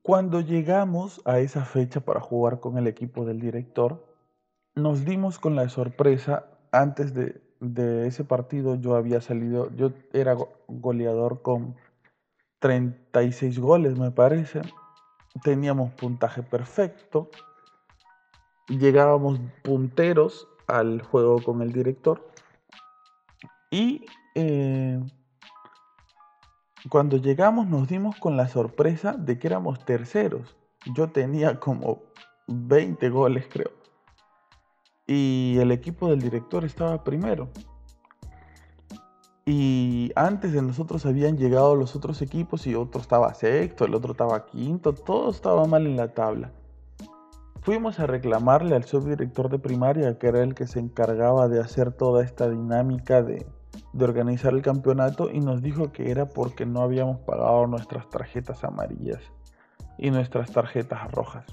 Cuando 0.05 0.43
llegamos 0.43 1.23
a 1.25 1.39
esa 1.39 1.65
fecha 1.65 2.01
para 2.01 2.21
jugar 2.21 2.61
con 2.61 2.77
el 2.77 2.87
equipo 2.87 3.25
del 3.25 3.41
director, 3.41 4.05
nos 4.75 5.07
dimos 5.07 5.39
con 5.39 5.57
la 5.57 5.71
sorpresa, 5.71 6.45
antes 6.73 7.15
de, 7.15 8.07
ese 8.07 8.23
partido 8.23 8.75
yo 8.75 8.97
había 8.97 9.23
salido, 9.23 9.75
yo 9.75 9.93
era 10.13 10.37
goleador 10.69 11.41
con 11.41 11.75
36 12.59 13.59
goles 13.59 13.99
me 13.99 14.11
parece, 14.11 14.61
teníamos 15.43 15.91
puntaje 15.93 16.43
perfecto, 16.43 17.31
llegábamos 18.69 19.41
punteros 19.63 20.47
al 20.67 21.01
juego 21.01 21.43
con 21.43 21.63
el 21.63 21.73
director. 21.73 22.29
Y 23.71 24.05
eh, 24.35 25.01
cuando 26.89 27.17
llegamos 27.17 27.67
nos 27.67 27.89
dimos 27.89 28.17
con 28.17 28.37
la 28.37 28.49
sorpresa 28.49 29.13
de 29.13 29.39
que 29.39 29.47
éramos 29.47 29.85
terceros. 29.85 30.57
Yo 30.95 31.11
tenía 31.11 31.59
como 31.59 32.03
20 32.47 33.09
goles, 33.09 33.47
creo. 33.51 33.71
Y 35.07 35.57
el 35.61 35.71
equipo 35.71 36.11
del 36.11 36.21
director 36.21 36.65
estaba 36.65 37.03
primero. 37.03 37.49
Y 39.47 40.11
antes 40.17 40.53
de 40.53 40.63
nosotros 40.63 41.05
habían 41.05 41.37
llegado 41.37 41.77
los 41.77 41.97
otros 41.97 42.23
equipos 42.23 42.67
y 42.67 42.75
otro 42.75 43.01
estaba 43.01 43.35
sexto, 43.35 43.85
el 43.85 43.95
otro 43.95 44.13
estaba 44.13 44.47
quinto, 44.47 44.95
todo 44.95 45.31
estaba 45.31 45.67
mal 45.67 45.87
en 45.87 45.97
la 45.97 46.15
tabla. 46.15 46.53
Fuimos 47.61 47.99
a 47.99 48.07
reclamarle 48.07 48.75
al 48.77 48.85
subdirector 48.85 49.49
de 49.49 49.59
primaria, 49.59 50.19
que 50.19 50.29
era 50.29 50.43
el 50.43 50.55
que 50.55 50.67
se 50.67 50.81
encargaba 50.81 51.49
de 51.49 51.61
hacer 51.61 51.93
toda 51.93 52.23
esta 52.23 52.49
dinámica 52.49 53.23
de, 53.23 53.47
de 53.93 54.05
organizar 54.05 54.55
el 54.55 54.63
campeonato 54.63 55.31
y 55.31 55.41
nos 55.41 55.63
dijo 55.63 55.93
que 55.93 56.11
era 56.11 56.27
porque 56.27 56.67
no 56.67 56.83
habíamos 56.83 57.21
pagado 57.21 57.67
nuestras 57.67 58.09
tarjetas 58.11 58.65
amarillas 58.65 59.21
y 59.99 60.11
nuestras 60.11 60.51
tarjetas 60.53 61.11
rojas. 61.13 61.45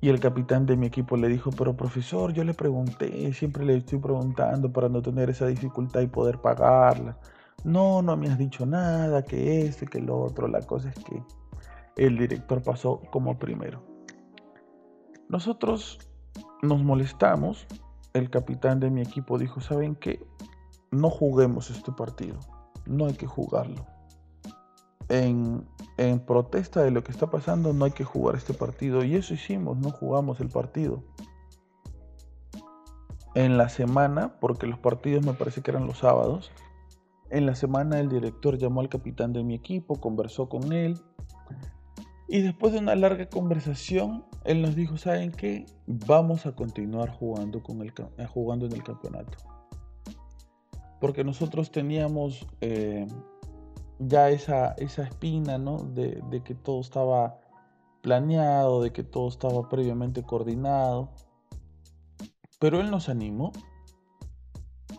Y 0.00 0.10
el 0.10 0.20
capitán 0.20 0.66
de 0.66 0.76
mi 0.76 0.86
equipo 0.86 1.16
le 1.16 1.28
dijo, 1.28 1.50
pero 1.50 1.76
profesor, 1.76 2.32
yo 2.32 2.44
le 2.44 2.52
pregunté, 2.52 3.32
siempre 3.32 3.64
le 3.64 3.78
estoy 3.78 3.98
preguntando 3.98 4.70
para 4.70 4.88
no 4.90 5.00
tener 5.00 5.30
esa 5.30 5.46
dificultad 5.46 6.02
y 6.02 6.08
poder 6.08 6.40
pagarla. 6.42 7.16
No, 7.64 8.02
no 8.02 8.14
me 8.14 8.28
has 8.28 8.36
dicho 8.36 8.66
nada, 8.66 9.22
que 9.22 9.62
este, 9.62 9.86
que 9.86 10.00
lo 10.00 10.20
otro. 10.20 10.46
La 10.46 10.60
cosa 10.60 10.90
es 10.90 10.96
que 11.04 11.22
el 11.96 12.18
director 12.18 12.62
pasó 12.62 13.00
como 13.10 13.38
primero. 13.38 13.82
Nosotros 15.30 15.98
nos 16.62 16.82
molestamos. 16.82 17.66
El 18.12 18.28
capitán 18.28 18.80
de 18.80 18.90
mi 18.90 19.00
equipo 19.00 19.38
dijo, 19.38 19.62
¿saben 19.62 19.96
qué? 19.96 20.20
No 20.94 21.10
juguemos 21.10 21.70
este 21.70 21.92
partido, 21.92 22.38
no 22.86 23.06
hay 23.06 23.14
que 23.14 23.26
jugarlo. 23.26 23.86
En, 25.08 25.66
protesta 26.26 26.82
de 26.82 26.90
lo 26.90 27.04
que 27.04 27.12
está 27.12 27.30
pasando, 27.30 27.72
no 27.72 27.84
hay 27.84 27.90
que 27.90 28.04
jugar 28.04 28.36
este 28.36 28.54
partido. 28.54 29.04
Y 29.04 29.14
eso 29.16 29.34
hicimos, 29.34 29.76
no 29.76 29.90
jugamos 29.90 30.40
el 30.40 30.48
partido. 30.48 31.02
En 33.34 33.58
la 33.58 33.68
semana, 33.68 34.36
porque 34.40 34.66
los 34.66 34.78
partidos 34.78 35.24
me 35.24 35.34
parece 35.34 35.60
que 35.60 35.70
eran 35.70 35.86
los 35.86 35.98
sábados, 35.98 36.52
en 37.30 37.46
la 37.46 37.54
semana 37.54 37.98
el 37.98 38.08
director 38.08 38.56
llamó 38.56 38.80
al 38.80 38.88
capitán 38.88 39.32
de 39.32 39.42
mi 39.42 39.54
equipo, 39.54 40.00
conversó 40.00 40.48
con 40.48 40.72
él. 40.72 40.98
Y 42.28 42.40
después 42.40 42.72
de 42.72 42.78
una 42.78 42.94
larga 42.94 43.28
conversación, 43.28 44.24
él 44.44 44.62
nos 44.62 44.74
dijo, 44.74 44.96
¿saben 44.96 45.32
qué? 45.32 45.66
Vamos 45.86 46.46
a 46.46 46.52
continuar 46.54 47.10
jugando, 47.10 47.62
con 47.62 47.82
el, 47.82 47.92
jugando 48.28 48.66
en 48.66 48.72
el 48.72 48.82
campeonato 48.82 49.53
porque 51.00 51.24
nosotros 51.24 51.70
teníamos 51.70 52.46
eh, 52.60 53.06
ya 53.98 54.30
esa, 54.30 54.72
esa 54.72 55.02
espina, 55.04 55.58
¿no? 55.58 55.78
De, 55.78 56.42
que 56.44 56.54
todo 56.54 56.80
estaba 56.80 57.38
planeado, 58.02 58.82
de 58.82 58.92
que 58.92 59.02
todo 59.02 59.28
estaba 59.28 59.68
previamente 59.68 60.22
coordinado. 60.22 61.10
Pero 62.58 62.80
él 62.80 62.90
nos 62.90 63.08
animó 63.08 63.52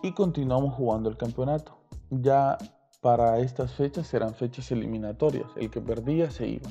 y 0.04 0.12
continuamos 0.14 0.74
jugando 0.76 1.10
el 1.10 1.18
campeonato. 1.18 1.78
Ya 2.10 2.58
para 3.02 3.40
estas 3.40 3.74
fechas 3.74 4.14
eran 4.14 4.36
fechas 4.36 4.72
eliminatorias. 4.72 5.48
El 5.56 5.70
que 5.70 5.82
perdía 5.82 6.30
se 6.32 6.48
iba. 6.48 6.70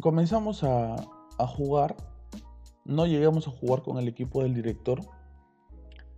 comenzamos 0.00 0.64
a 0.64 0.96
jugar. 1.46 1.96
No 2.84 3.06
llegamos 3.06 3.48
a 3.48 3.50
jugar 3.50 3.82
con 3.82 3.96
el 3.98 4.08
equipo 4.08 4.42
del 4.42 4.54
director 4.54 5.00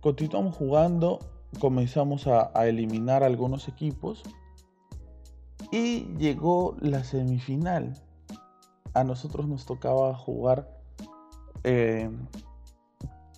continuamos 0.01 0.55
jugando, 0.55 1.19
comenzamos 1.59 2.27
a, 2.27 2.51
eliminar 2.67 3.23
algunos 3.23 3.67
equipos 3.67 4.23
y 5.71 6.05
llegó 6.17 6.75
la 6.79 7.03
semifinal. 7.03 7.93
A 8.93 9.03
nosotros 9.03 9.47
nos 9.47 9.65
tocaba 9.65 10.15
jugar 10.15 10.81
eh, 11.63 12.09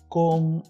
con... 0.08 0.62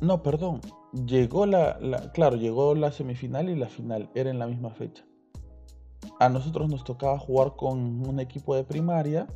No, 0.00 0.22
perdón. 0.22 0.60
Llegó 1.06 1.46
la, 1.46 1.78
Claro, 2.12 2.36
llegó 2.36 2.74
la 2.74 2.90
semifinal 2.92 3.48
y 3.48 3.56
la 3.56 3.68
final. 3.68 4.10
Era 4.14 4.30
en 4.30 4.38
la 4.38 4.46
misma 4.46 4.70
fecha. 4.70 5.04
A 6.18 6.28
nosotros 6.28 6.68
nos 6.68 6.84
tocaba 6.84 7.18
jugar 7.18 7.54
con 7.56 8.06
un 8.08 8.20
equipo 8.20 8.54
de 8.54 8.64
primaria 8.64 9.26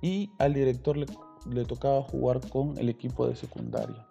y 0.00 0.30
al 0.38 0.54
director 0.54 0.96
le 0.96 1.06
le 1.50 1.64
tocaba 1.64 2.02
jugar 2.02 2.40
con 2.48 2.76
el 2.78 2.88
equipo 2.88 3.26
de 3.26 3.36
secundaria. 3.36 4.06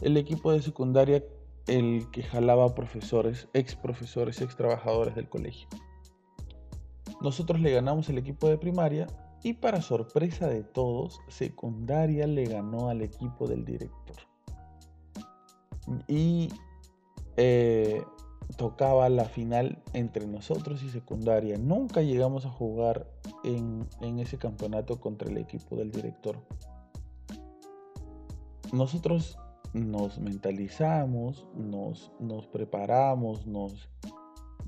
El 0.00 0.16
equipo 0.16 0.52
de 0.52 0.62
secundaria, 0.62 1.24
el 1.66 2.06
que 2.12 2.22
jalaba 2.22 2.74
profesores, 2.74 3.48
ex 3.52 3.74
profesores, 3.74 4.40
ex 4.40 4.56
trabajadores 4.56 5.14
del 5.14 5.28
colegio. 5.28 5.68
Nosotros 7.20 7.60
le 7.60 7.72
ganamos 7.72 8.08
el 8.08 8.18
equipo 8.18 8.48
de 8.48 8.58
primaria 8.58 9.06
y 9.42 9.54
para 9.54 9.82
sorpresa 9.82 10.46
de 10.46 10.62
todos, 10.62 11.20
secundaria 11.28 12.26
le 12.26 12.44
ganó 12.44 12.88
al 12.88 13.02
equipo 13.02 13.46
del 13.46 13.64
director. 13.64 14.16
Y 16.06 16.48
eh, 17.36 18.02
tocaba 18.56 19.08
la 19.08 19.26
final 19.26 19.82
entre 19.92 20.26
nosotros 20.26 20.82
y 20.82 20.90
secundaria. 20.90 21.58
Nunca 21.58 22.02
llegamos 22.02 22.46
a 22.46 22.50
jugar 22.50 23.06
en, 23.44 23.86
ese 24.18 24.38
campeonato 24.38 25.00
contra 25.00 25.28
el 25.28 25.36
equipo 25.36 25.76
del 25.76 25.90
director. 25.90 26.36
Nosotros 28.72 29.38
nos 29.72 30.18
mentalizamos, 30.18 31.46
nos, 31.54 32.12
nos 32.20 32.46
preparamos, 32.46 33.46
nos, 33.46 33.88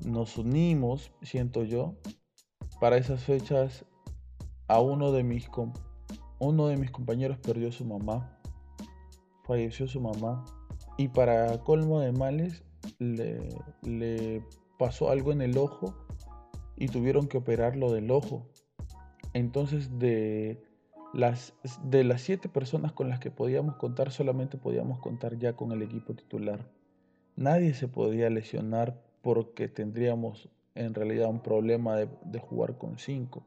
nos 0.05 0.37
unimos, 0.39 1.13
siento 1.23 1.65
yo, 1.65 1.95
para 2.81 2.97
esas 2.97 3.23
fechas 3.25 3.85
a 4.69 4.81
uno 4.81 5.13
de 5.13 5.25
mis 5.25 5.49
uno 6.39 6.69
de 6.69 6.77
mis 6.77 6.91
compañeros 6.91 7.39
perdió 7.39 7.71
su 7.73 7.85
mamá, 7.85 8.39
falleció 9.45 9.87
su 9.87 10.01
mamá, 10.01 10.45
y 10.97 11.09
para 11.09 11.59
colmo 11.65 12.01
de 12.01 12.13
males 12.13 12.63
le, 12.99 14.43
pasó 14.79 15.11
algo 15.11 15.33
en 15.33 15.43
el 15.43 15.59
ojo 15.59 15.95
y 16.77 16.89
tuvieron 16.89 17.29
que 17.29 17.39
operarlo 17.39 17.93
del 17.93 18.11
ojo. 18.11 18.47
Entonces 19.33 19.99
de 19.99 20.63
las, 21.13 21.55
de 21.85 22.05
las 22.05 22.23
siete 22.23 22.49
personas 22.49 22.93
con 22.93 23.09
las 23.09 23.21
que 23.21 23.31
podíamos 23.31 23.77
contar, 23.77 24.11
solamente 24.11 24.59
podíamos 24.59 24.99
contar 25.01 25.39
ya 25.39 25.55
con 25.55 25.73
el 25.73 25.83
equipo 25.83 26.15
titular. 26.15 26.67
Nadie 27.37 27.75
se 27.75 27.89
podía 27.89 28.31
lesionar 28.31 29.03
porque 29.23 29.69
tendríamos 29.69 30.49
en 30.75 30.95
realidad 30.95 31.29
un 31.29 31.41
problema 31.41 31.97
de, 31.97 32.09
de 32.25 32.39
jugar 32.39 32.79
con 32.79 32.99
cinco. 32.99 33.45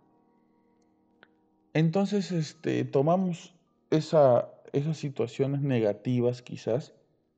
Entonces, 1.74 2.32
este, 2.32 2.86
tomamos 2.86 3.56
esa, 3.90 4.50
esas 4.74 4.98
situaciones 4.98 5.62
negativas 5.62 6.42
quizás 6.42 6.94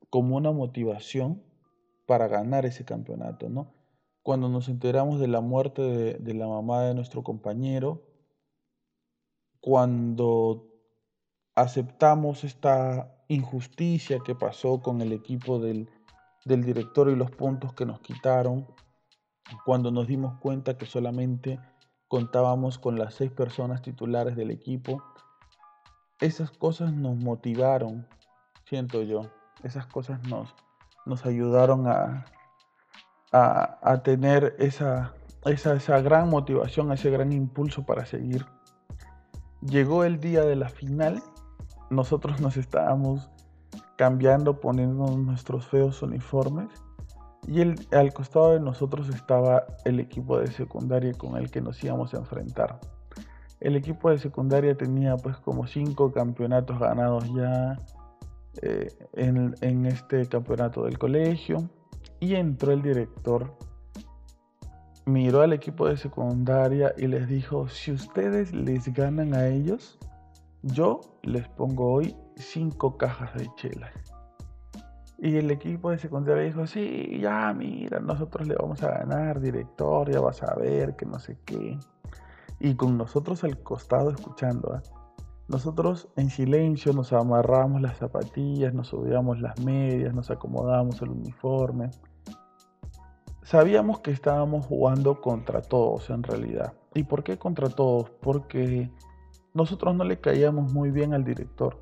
como 0.10 0.36
una 0.36 0.52
motivación 0.52 1.42
para 2.06 2.28
ganar 2.28 2.66
ese 2.66 2.86
campeonato, 2.86 3.50
¿no? 3.50 3.74
Cuando 4.22 4.50
nos 4.50 4.70
enteramos 4.70 5.20
de 5.20 5.28
la 5.28 5.42
muerte 5.42 5.82
de, 6.20 6.34
la 6.34 6.48
mamá 6.48 6.84
de 6.84 6.96
nuestro 6.96 7.24
compañero, 7.24 8.04
cuando 9.60 10.68
aceptamos 11.56 12.44
esta 12.44 13.24
injusticia 13.28 14.20
que 14.26 14.36
pasó 14.36 14.82
con 14.82 15.02
el 15.02 15.14
equipo 15.14 15.60
del, 15.60 15.90
del 16.44 16.64
director 16.64 17.10
y 17.10 17.16
los 17.16 17.32
puntos 17.32 17.74
que 17.74 17.86
nos 17.86 18.00
quitaron, 18.02 18.68
cuando 19.64 19.92
nos 19.92 20.08
dimos 20.08 20.40
cuenta 20.40 20.78
que 20.78 20.86
solamente 20.86 21.60
contábamos 22.08 22.80
con 22.80 22.98
las 22.98 23.14
seis 23.14 23.32
personas 23.32 23.82
titulares 23.82 24.36
del 24.36 24.52
equipo. 24.52 25.04
Esas 26.20 26.52
cosas 26.52 26.94
nos 26.94 27.16
motivaron, 27.16 28.08
siento 28.66 29.04
yo. 29.04 29.32
Esas 29.64 29.86
cosas 29.88 30.24
nos, 30.28 30.56
nos 31.06 31.26
ayudaron 31.26 31.88
a, 31.88 32.26
a, 33.32 34.02
tener 34.04 34.56
esa, 34.60 35.14
esa, 35.46 35.76
esa 35.76 36.02
gran 36.02 36.30
motivación, 36.30 36.92
ese 36.92 37.10
gran 37.10 37.32
impulso 37.32 37.86
para 37.86 38.06
seguir. 38.06 38.46
Llegó 39.62 40.04
el 40.04 40.20
día 40.20 40.42
de 40.44 40.56
la 40.56 40.70
final. 40.70 41.22
Nosotros 41.90 42.40
nos 42.40 42.58
estábamos 42.58 43.30
cambiando, 43.98 44.60
poniendo 44.60 45.06
nuestros 45.18 45.68
feos 45.68 46.02
uniformes 46.02 46.70
y 47.48 47.62
al 47.96 48.14
costado 48.14 48.54
de 48.54 48.60
nosotros 48.60 49.10
estaba 49.10 49.66
el 49.86 50.00
equipo 50.00 50.40
de 50.40 50.48
secundaria 50.48 51.14
con 51.14 51.38
el 51.38 51.52
que 51.52 51.62
nos 51.62 51.84
íbamos 51.84 52.14
a 52.14 52.18
enfrentar. 52.18 52.80
El 53.60 53.76
equipo 53.76 54.10
de 54.10 54.18
secundaria 54.18 54.76
tenía 54.76 55.16
pues 55.18 55.38
como 55.38 55.68
cinco 55.68 56.12
campeonatos 56.12 56.80
ganados 56.80 57.32
ya 57.34 57.80
eh, 58.62 58.88
en, 59.14 59.86
este 59.86 60.28
campeonato 60.28 60.86
del 60.86 60.98
colegio. 60.98 61.70
Y 62.20 62.36
entró 62.36 62.72
el 62.72 62.82
director, 62.82 63.56
miró 65.06 65.42
al 65.42 65.54
equipo 65.54 65.88
de 65.88 65.98
secundaria 65.98 66.94
y 66.98 67.08
les 67.08 67.28
dijo, 67.28 67.68
si 67.68 67.92
ustedes 67.92 68.54
les 68.54 68.92
ganan 68.94 69.34
a 69.34 69.48
ellos, 69.48 70.00
yo 70.62 71.02
les 71.24 71.48
pongo 71.50 71.92
hoy 71.92 72.16
cinco 72.36 72.98
cajas 72.98 73.34
de 73.36 73.50
chelas. 73.56 73.92
Y 75.18 75.38
el 75.38 75.52
equipo 75.52 75.92
de 75.92 75.98
secundaria 75.98 76.44
dijo, 76.44 76.68
sí, 76.68 77.20
ya 77.22 77.54
mira, 77.54 78.00
nosotros 78.00 78.48
le 78.48 78.56
vamos 78.56 78.82
a 78.84 78.92
ganar, 79.00 79.40
director, 79.40 80.12
ya 80.12 80.20
vas 80.20 80.42
a 80.44 80.56
ver, 80.56 80.96
que 80.96 81.06
no 81.06 81.20
sé 81.20 81.38
qué. 81.46 81.78
Y 82.60 82.76
con 82.76 82.98
nosotros 82.98 83.44
al 83.44 83.62
costado 83.62 84.12
escuchando, 84.12 84.74
¿ah? 84.74 85.05
Nosotros 85.48 86.08
en 86.16 86.30
silencio 86.30 86.92
nos 86.94 87.14
amarramos 87.14 87.82
las 87.82 87.98
zapatillas, 87.98 88.74
nos 88.74 88.88
subíamos 88.88 89.40
las 89.40 89.60
medias, 89.60 90.14
nos 90.14 90.32
acomodamos 90.32 91.02
el 91.02 91.10
uniforme. 91.10 91.92
Sabíamos 93.44 94.00
que 94.00 94.10
estábamos 94.10 94.66
jugando 94.66 95.22
contra 95.22 95.62
todos 95.62 96.10
en 96.10 96.24
realidad. 96.24 96.74
¿Y 96.96 97.04
por 97.04 97.24
qué 97.24 97.38
contra 97.38 97.70
todos? 97.70 98.10
Porque 98.10 98.90
nosotros 99.54 99.96
no 99.96 100.04
le 100.04 100.20
caíamos 100.20 100.74
muy 100.74 100.90
bien 100.90 101.14
al 101.14 101.24
director. 101.24 101.78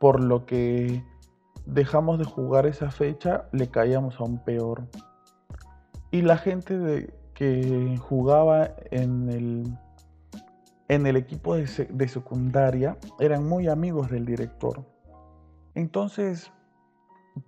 Por 0.00 0.20
lo 0.20 0.46
que 0.46 1.04
dejamos 1.64 2.18
de 2.18 2.24
jugar 2.24 2.66
esa 2.66 2.90
fecha, 2.90 3.48
le 3.52 3.68
caíamos 3.68 4.18
aún 4.18 4.38
peor. 4.38 4.88
Y 6.10 6.22
la 6.22 6.38
gente 6.38 7.14
que 7.34 7.96
jugaba 7.98 8.70
en 8.90 9.30
el, 9.30 9.78
en 10.88 11.06
el 11.06 11.16
equipo 11.16 11.54
de, 11.54 12.08
secundaria 12.08 12.98
eran 13.18 13.46
muy 13.48 13.68
amigos 13.68 14.10
del 14.10 14.26
director. 14.26 14.84
Entonces, 15.74 16.52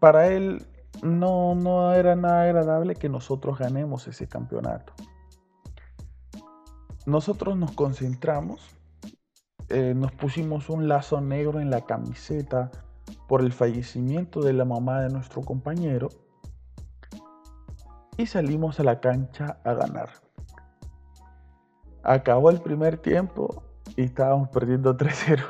para 0.01 0.29
él 0.29 0.67
no, 1.03 1.55
no 1.55 1.93
era 1.93 2.17
nada 2.17 2.43
agradable 2.43 2.95
que 2.95 3.09
nosotros 3.09 3.59
ganemos 3.59 4.09
ese 4.09 4.27
campeonato. 4.27 4.95
Nosotros 7.05 7.57
nos 7.57 7.73
concentramos, 7.73 8.61
eh, 9.69 9.95
nos 9.95 10.13
pusimos 10.13 10.71
un 10.71 10.89
lazo 10.89 11.21
negro 11.21 11.61
en 11.61 11.71
la 11.71 11.83
camiseta 11.83 12.71
por 13.29 13.43
el 13.43 13.53
fallecimiento 13.53 14.41
de 14.41 14.53
la 14.53 14.65
mamá 14.65 15.01
de 15.03 15.11
nuestro 15.11 15.43
compañero 15.43 16.09
y 18.17 18.27
salimos 18.27 18.81
a 18.81 18.85
la 18.85 19.01
cancha 19.01 19.59
a 19.63 19.75
ganar. 19.75 20.26
Acabó 22.09 22.51
el 22.51 22.61
primer 22.61 22.99
tiempo 22.99 23.65
y 23.97 24.05
estábamos 24.05 24.49
perdiendo 24.51 24.97
3-0. 24.97 25.43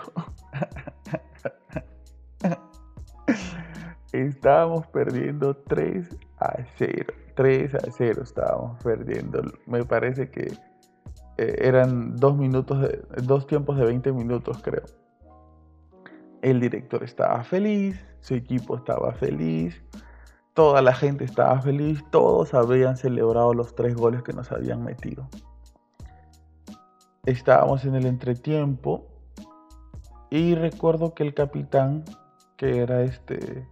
estábamos 4.12 4.87
perdiendo 4.87 5.55
3 5.55 6.09
a 6.38 6.57
0. 6.79 7.14
3 7.35 7.75
a 7.75 7.79
0 7.90 8.23
estábamos 8.23 8.83
perdiendo. 8.83 9.42
Me 9.66 9.85
parece 9.85 10.31
que 10.31 10.55
eh, 11.37 11.57
eran 11.59 12.16
dos 12.16 12.38
minutos 12.38 12.81
de, 12.81 13.03
dos 13.23 13.47
tiempos 13.47 13.77
de 13.77 13.85
20 13.85 14.12
minutos, 14.14 14.62
creo. 14.62 14.85
El 16.40 16.59
director 16.61 17.05
estaba 17.05 17.45
feliz, 17.45 18.03
su 18.21 18.35
equipo 18.35 18.77
estaba 18.77 19.12
feliz, 19.12 19.85
toda 20.55 20.81
la 20.81 20.95
gente 20.95 21.25
estaba 21.25 21.61
feliz, 21.61 22.03
todos 22.11 22.55
habían 22.55 22.97
celebrado 22.97 23.53
los 23.53 23.75
tres 23.75 23.95
goles 23.95 24.23
que 24.23 24.33
nos 24.33 24.51
habían 24.53 24.83
metido. 24.83 25.29
Estábamos 27.26 27.84
en 27.84 27.96
el 27.96 28.06
entretiempo 28.06 29.08
y 30.30 30.54
recuerdo 30.54 31.12
que 31.12 31.24
el 31.24 31.34
capitán, 31.34 32.04
que 32.56 32.78
era 32.78 33.02
este, 33.02 33.68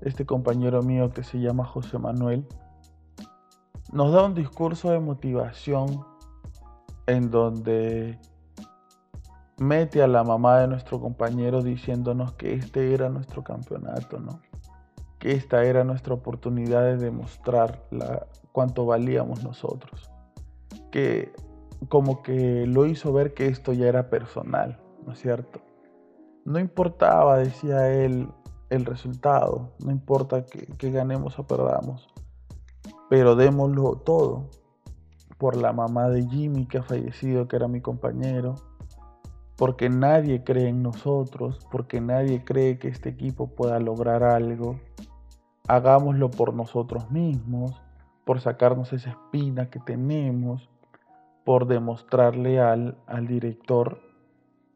este 0.00 0.26
compañero 0.26 0.82
mío 0.82 1.10
que 1.10 1.22
se 1.22 1.38
llama 1.38 1.64
José 1.64 1.98
Manuel, 1.98 2.46
nos 3.92 4.12
da 4.12 4.24
un 4.24 4.34
discurso 4.34 4.90
de 4.90 4.98
motivación 4.98 6.04
en 7.06 7.30
donde 7.30 8.18
mete 9.58 10.02
a 10.02 10.06
la 10.06 10.24
mamá 10.24 10.58
de 10.58 10.68
nuestro 10.68 11.00
compañero 11.00 11.62
diciéndonos 11.62 12.34
que 12.34 12.54
este 12.54 12.94
era 12.94 13.08
nuestro 13.08 13.42
campeonato, 13.42 14.18
¿no? 14.18 14.40
Que 15.18 15.32
esta 15.32 15.64
era 15.64 15.84
nuestra 15.84 16.14
oportunidad 16.14 16.82
de 16.82 16.96
demostrar 16.96 17.82
la, 17.90 18.26
cuánto 18.52 18.86
valíamos 18.86 19.42
nosotros. 19.42 20.10
Que 20.90 21.32
como 21.88 22.22
que 22.22 22.66
lo 22.66 22.86
hizo 22.86 23.12
ver 23.12 23.34
que 23.34 23.46
esto 23.46 23.72
ya 23.72 23.86
era 23.86 24.10
personal, 24.10 24.80
¿no 25.06 25.12
es 25.12 25.20
cierto? 25.20 25.60
No 26.44 26.58
importaba, 26.58 27.38
decía 27.38 27.90
él, 27.92 28.28
el 28.70 28.84
resultado, 28.84 29.70
no 29.84 29.90
importa 29.90 30.44
que, 30.44 30.90
ganemos 30.90 31.38
o 31.38 31.46
perdamos, 31.46 32.08
pero 33.08 33.36
démoslo 33.36 33.96
todo 33.96 34.50
por 35.38 35.56
la 35.56 35.72
mamá 35.72 36.08
de 36.08 36.26
Jimmy 36.26 36.66
que 36.66 36.78
ha 36.78 36.82
fallecido, 36.82 37.48
que 37.48 37.56
era 37.56 37.68
mi 37.68 37.80
compañero, 37.80 38.56
porque 39.56 39.88
nadie 39.88 40.44
cree 40.44 40.68
en 40.68 40.82
nosotros, 40.82 41.66
porque 41.70 42.00
nadie 42.00 42.44
cree 42.44 42.78
que 42.78 42.88
este 42.88 43.08
equipo 43.08 43.54
pueda 43.54 43.78
lograr 43.80 44.22
algo. 44.22 44.78
Hagámoslo 45.66 46.30
por 46.30 46.54
nosotros 46.54 47.10
mismos, 47.10 47.80
por 48.24 48.40
sacarnos 48.40 48.92
esa 48.92 49.10
espina 49.10 49.70
que 49.70 49.80
tenemos, 49.80 50.68
por 51.48 51.66
demostrarle 51.66 52.60
al, 52.60 52.98
al 53.06 53.26
director 53.26 54.02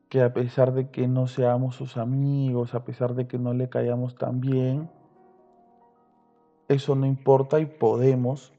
que 0.08 0.22
a 0.22 0.32
pesar 0.32 0.72
de 0.72 0.88
que 0.88 1.06
no 1.06 1.26
seamos 1.26 1.76
sus 1.76 1.98
amigos, 1.98 2.74
a 2.74 2.82
pesar 2.86 3.14
de 3.14 3.26
que 3.26 3.38
no 3.38 3.52
le 3.52 3.68
caigamos 3.68 4.14
tan 4.14 4.40
bien, 4.40 4.90
eso 6.68 6.94
no 6.94 7.04
importa 7.04 7.60
y 7.60 7.66
podemos 7.66 8.54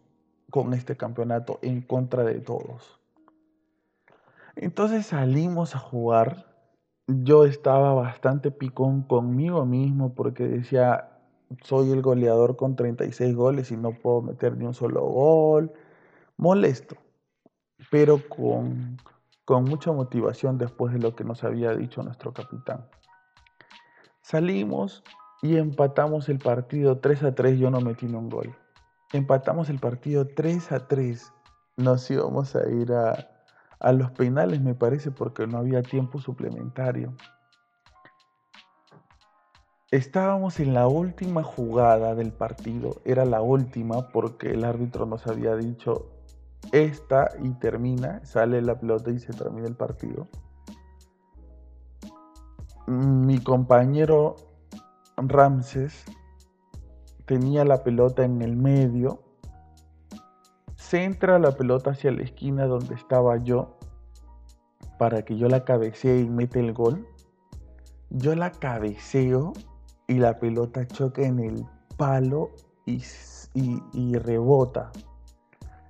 con 0.51 0.75
este 0.75 0.95
campeonato 0.95 1.57
en 1.63 1.81
contra 1.81 2.23
de 2.23 2.39
todos. 2.39 2.99
Entonces 4.55 5.07
salimos 5.07 5.73
a 5.73 5.79
jugar. 5.79 6.45
Yo 7.07 7.45
estaba 7.45 7.95
bastante 7.95 8.51
picón 8.51 9.01
conmigo 9.01 9.65
mismo 9.65 10.13
porque 10.13 10.47
decía, 10.47 11.17
soy 11.63 11.89
el 11.89 12.03
goleador 12.03 12.57
con 12.57 12.75
36 12.75 13.35
goles 13.35 13.71
y 13.71 13.75
no 13.75 13.89
puedo 13.89 14.21
meter 14.21 14.55
ni 14.55 14.65
un 14.65 14.75
solo 14.75 15.01
gol. 15.01 15.73
Molesto. 16.37 17.02
Pero 17.89 18.19
con, 18.27 18.97
con 19.45 19.65
mucha 19.65 19.91
motivación 19.91 20.57
después 20.57 20.93
de 20.93 20.99
lo 20.99 21.15
que 21.15 21.23
nos 21.23 21.43
había 21.43 21.75
dicho 21.75 22.03
nuestro 22.03 22.33
capitán. 22.33 22.87
Salimos 24.21 25.03
y 25.41 25.57
empatamos 25.57 26.29
el 26.29 26.39
partido 26.39 26.99
3 26.99 27.23
a 27.23 27.35
3, 27.35 27.59
yo 27.59 27.69
no 27.69 27.81
metí 27.81 28.05
un 28.05 28.29
gol. 28.29 28.55
Empatamos 29.11 29.69
el 29.69 29.79
partido 29.79 30.25
3 30.27 30.71
a 30.71 30.87
3. 30.87 31.33
Nos 31.77 32.09
íbamos 32.09 32.55
a 32.55 32.69
ir 32.69 32.93
a, 32.93 33.27
a 33.79 33.91
los 33.91 34.11
penales, 34.11 34.61
me 34.61 34.73
parece, 34.73 35.11
porque 35.11 35.45
no 35.45 35.57
había 35.57 35.83
tiempo 35.83 36.19
suplementario. 36.19 37.13
Estábamos 39.91 40.59
en 40.59 40.73
la 40.73 40.87
última 40.87 41.43
jugada 41.43 42.15
del 42.15 42.31
partido, 42.31 42.95
era 43.05 43.25
la 43.25 43.41
última 43.41 44.07
porque 44.07 44.49
el 44.49 44.63
árbitro 44.63 45.05
nos 45.05 45.27
había 45.27 45.55
dicho 45.55 46.12
esta 46.71 47.29
y 47.41 47.51
termina, 47.51 48.23
sale 48.25 48.61
la 48.61 48.79
pelota 48.79 49.11
y 49.11 49.19
se 49.19 49.33
termina 49.33 49.67
el 49.67 49.75
partido. 49.75 50.27
Mi 52.87 53.39
compañero 53.39 54.35
Ramses 55.17 56.05
tenía 57.25 57.63
la 57.65 57.83
pelota 57.83 58.23
en 58.23 58.41
el 58.41 58.55
medio, 58.55 59.23
centra 60.75 61.39
la 61.39 61.51
pelota 61.51 61.91
hacia 61.91 62.11
la 62.11 62.23
esquina 62.23 62.65
donde 62.65 62.95
estaba 62.95 63.37
yo 63.37 63.77
para 64.97 65.23
que 65.23 65.37
yo 65.37 65.47
la 65.47 65.63
cabecee 65.65 66.21
y 66.21 66.29
mete 66.29 66.59
el 66.59 66.73
gol. 66.73 67.07
Yo 68.09 68.35
la 68.35 68.51
cabeceo 68.51 69.53
y 70.07 70.15
la 70.15 70.39
pelota 70.39 70.87
choca 70.87 71.23
en 71.23 71.39
el 71.39 71.65
palo 71.97 72.51
y, 72.85 73.01
y 73.93 74.17
rebota. 74.17 74.91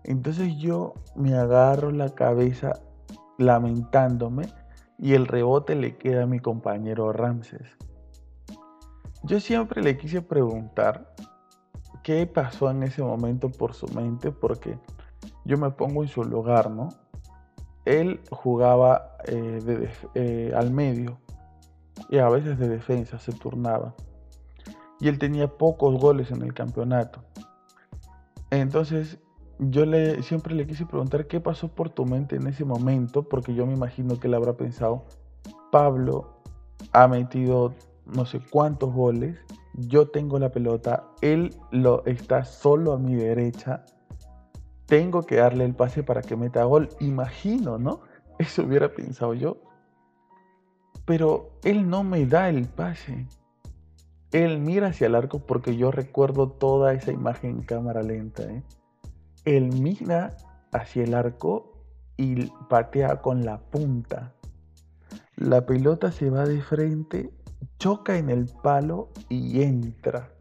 Entonces 0.04 0.56
yo 0.58 0.94
me 1.16 1.36
agarro 1.36 1.92
la 1.92 2.10
cabeza 2.10 2.82
lamentándome 3.38 4.48
y 4.98 5.14
el 5.14 5.28
rebote 5.28 5.76
le 5.76 5.98
queda 5.98 6.24
a 6.24 6.28
mi 6.28 6.40
compañero 6.40 7.12
Ramses. 7.14 7.78
Yo 9.24 9.40
siempre 9.40 9.82
le 9.82 9.98
quise 9.98 10.22
preguntar 10.22 11.14
qué 12.04 12.28
pasó 12.28 12.70
en 12.70 12.84
ese 12.84 13.02
momento 13.02 13.50
por 13.50 13.74
su 13.74 13.88
mente 13.88 14.32
porque 14.32 14.78
yo 15.46 15.58
me 15.58 15.72
pongo 15.72 16.04
en 16.04 16.10
su 16.10 16.24
lugar, 16.24 16.70
¿no? 16.70 16.90
Él 17.86 18.22
jugaba 18.32 19.18
eh, 19.26 19.90
eh, 20.16 20.52
al 20.56 20.72
medio 20.72 21.20
y 22.10 22.18
a 22.18 22.30
veces 22.30 22.58
de 22.60 22.68
defensa 22.68 23.20
se 23.20 23.32
turnaba. 23.32 23.94
Y 25.00 25.08
él 25.08 25.20
tenía 25.20 25.48
pocos 25.48 26.00
goles 26.00 26.32
en 26.32 26.42
el 26.42 26.54
campeonato. 26.54 27.24
Entonces 28.52 29.20
yo 29.60 29.86
le, 29.86 30.22
siempre 30.24 30.56
le 30.56 30.66
quise 30.66 30.86
preguntar 30.86 31.28
qué 31.28 31.40
pasó 31.40 31.68
por 31.68 31.90
tu 31.90 32.06
mente 32.06 32.36
en 32.36 32.48
ese 32.48 32.66
momento, 32.66 33.24
porque 33.24 33.54
yo 33.54 33.66
me 33.66 33.74
imagino 33.74 34.20
que 34.20 34.28
él 34.28 34.34
habrá 34.34 34.54
pensado, 34.54 35.06
Pablo 35.72 36.42
ha 36.92 37.08
metido 37.08 37.74
no 38.06 38.26
sé 38.26 38.42
cuántos 38.50 38.94
goles, 38.94 39.38
yo 39.74 40.10
tengo 40.10 40.38
la 40.40 40.52
pelota, 40.52 41.04
él 41.22 41.56
lo 41.72 42.06
está 42.06 42.46
solo 42.46 42.94
a 42.94 42.98
mi 42.98 43.16
derecha, 43.16 43.84
tengo 44.86 45.24
que 45.24 45.38
darle 45.38 45.66
el 45.66 45.74
pase 45.74 46.04
para 46.04 46.22
que 46.22 46.36
meta 46.36 46.64
gol, 46.66 46.90
imagino, 47.00 47.78
¿no? 47.78 48.02
Eso 48.40 48.64
hubiera 48.64 48.94
pensado 48.94 49.34
yo. 49.34 49.58
Pero 51.06 51.52
él 51.64 51.90
no 51.90 52.04
me 52.04 52.26
da 52.26 52.50
el 52.50 52.68
pase. 52.68 53.28
Él 54.32 54.60
mira 54.60 54.88
hacia 54.88 55.08
el 55.08 55.16
arco 55.16 55.40
porque 55.40 55.76
yo 55.76 55.92
recuerdo 55.92 56.50
toda 56.50 56.94
esa 56.94 57.12
imagen 57.12 57.52
en 57.52 57.62
cámara 57.64 58.02
lenta. 58.02 58.44
¿eh? 58.44 58.64
Él 59.46 59.72
mira 59.74 60.36
hacia 60.72 61.04
el 61.04 61.14
arco 61.14 61.74
y 62.18 62.48
patea 62.70 63.22
con 63.22 63.44
la 63.44 63.60
punta. 63.60 64.34
La 65.36 65.66
pelota 65.66 66.12
se 66.12 66.30
va 66.30 66.46
de 66.46 66.62
frente, 66.62 67.30
choca 67.78 68.18
en 68.18 68.30
el 68.30 68.50
palo 68.62 69.10
y 69.30 69.62
entra. 69.62 70.32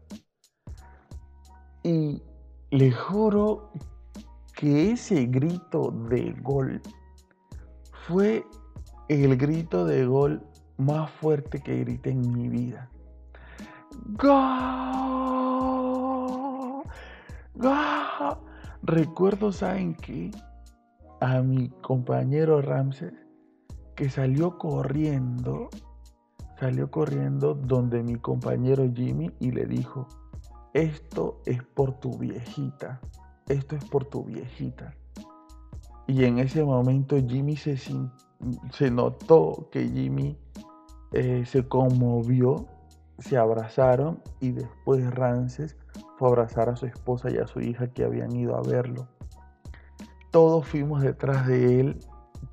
Y 1.83 2.21
le 2.71 2.91
juro 2.91 3.71
que 4.55 4.91
ese 4.91 5.25
grito 5.25 5.91
de 6.09 6.31
gol 6.41 6.81
fue 8.07 8.45
el 9.09 9.35
grito 9.35 9.85
de 9.85 10.05
gol 10.05 10.41
más 10.77 11.11
fuerte 11.11 11.61
que 11.61 11.79
grité 11.79 12.11
en 12.11 12.31
mi 12.31 12.47
vida. 12.47 12.89
¡Gol! 14.17 14.33
¡Gol! 17.55 18.52
Recuerdo, 18.85 19.53
¿saben? 19.53 19.95
A 21.21 21.41
mi 21.41 21.69
compañero 21.69 22.61
Ramses, 22.61 23.13
que 23.95 24.09
salió 24.09 24.57
corriendo, 24.57 25.69
salió 26.59 26.91
corriendo 26.91 27.53
donde 27.53 28.03
mi 28.03 28.15
compañero 28.15 28.83
Jimmy 28.93 29.31
y 29.39 29.51
le 29.51 29.67
dijo, 29.67 30.09
esto 30.73 31.39
es 31.45 31.63
por 31.63 31.93
tu 32.01 32.17
viejita, 32.17 32.99
esto 33.47 33.77
es 33.77 33.85
por 33.85 34.03
tu 34.03 34.25
viejita. 34.25 34.93
Y 36.05 36.25
en 36.25 36.39
ese 36.39 36.61
momento 36.65 37.15
Jimmy 37.25 37.55
se, 37.55 37.77
se 37.77 38.91
notó 38.91 39.69
que 39.71 39.87
Jimmy 39.87 40.37
eh, 41.13 41.45
se 41.45 41.65
conmovió, 41.69 42.67
se 43.19 43.37
abrazaron 43.37 44.21
y 44.39 44.51
después 44.51 45.09
Ramses 45.13 45.77
fue 46.17 46.27
a 46.27 46.31
abrazar 46.31 46.69
a 46.69 46.75
su 46.75 46.85
esposa 46.85 47.29
y 47.29 47.37
a 47.37 47.47
su 47.47 47.61
hija 47.61 47.87
que 47.87 48.03
habían 48.03 48.35
ido 48.35 48.55
a 48.55 48.61
verlo. 48.61 49.07
Todos 50.31 50.67
fuimos 50.67 51.01
detrás 51.01 51.47
de 51.47 51.79
él, 51.79 51.99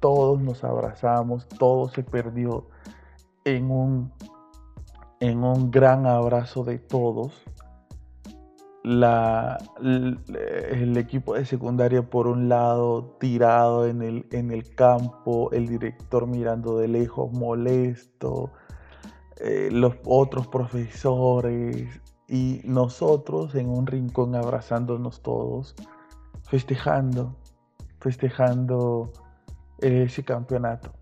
todos 0.01 0.41
nos 0.41 0.65
abrazamos, 0.65 1.49
todo 1.49 1.89
se 1.89 2.03
perdió 2.03 2.69
en 3.45 3.71
un, 3.71 4.13
en 5.21 5.43
un 5.45 5.71
gran 5.71 6.07
abrazo 6.07 6.65
de 6.65 6.79
todos. 6.79 7.33
La, 8.83 9.59
el, 9.83 10.97
equipo 10.97 11.35
de 11.35 11.45
secundaria 11.45 12.01
por 12.03 12.27
un 12.27 12.49
lado 12.49 13.17
tirado 13.21 13.87
en 13.87 14.01
el, 14.01 14.27
en 14.31 14.51
el 14.51 14.75
campo, 14.75 15.51
el 15.53 15.69
director 15.69 16.27
mirando 16.27 16.79
de 16.79 16.89
lejos 16.89 17.31
molesto, 17.31 18.51
eh, 19.41 19.69
los 19.71 19.95
otros 20.05 20.47
profesores, 20.47 22.01
y 22.31 22.61
nosotros 22.65 23.57
en 23.57 23.69
un 23.69 23.89
rincón 23.89 24.37
abrazándonos 24.37 25.21
todos, 25.21 25.75
festejando, 26.45 27.37
festejando 27.99 29.11
ese 29.81 30.23
campeonato. 30.23 30.93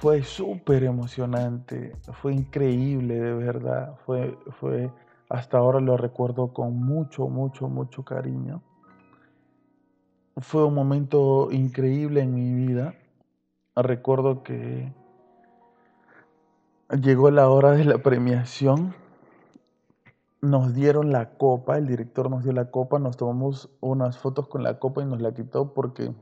Fue 0.00 0.22
súper 0.22 0.84
emocionante, 0.84 1.96
fue 2.12 2.34
increíble 2.34 3.18
de 3.18 3.32
verdad, 3.32 3.96
fue, 4.04 4.38
fue, 4.60 4.92
hasta 5.30 5.56
ahora 5.56 5.80
lo 5.80 5.96
recuerdo 5.96 6.52
con 6.52 6.76
mucho, 6.76 7.28
mucho, 7.28 7.66
mucho 7.66 8.04
cariño. 8.04 8.62
Fue 10.36 10.64
un 10.64 10.74
momento 10.74 11.50
increíble 11.52 12.20
en 12.20 12.34
mi 12.34 12.52
vida. 12.52 12.94
Recuerdo 13.74 14.42
que 14.42 14.92
llegó 16.90 17.30
la 17.30 17.48
hora 17.48 17.72
de 17.72 17.84
la 17.84 17.98
premiación 17.98 18.94
nos 20.42 20.74
dieron 20.74 21.12
la 21.12 21.34
copa, 21.36 21.76
el 21.76 21.86
director 21.86 22.30
nos 22.30 22.44
dio 22.44 22.52
la 22.52 22.70
copa, 22.70 22.98
nos 22.98 23.16
tomamos 23.16 23.70
unas 23.80 24.18
fotos 24.18 24.48
con 24.48 24.62
la 24.62 24.78
copa 24.78 25.02
y 25.02 25.04
nos 25.04 25.20
la 25.20 25.34
quitó 25.34 25.74
porque 25.74 26.14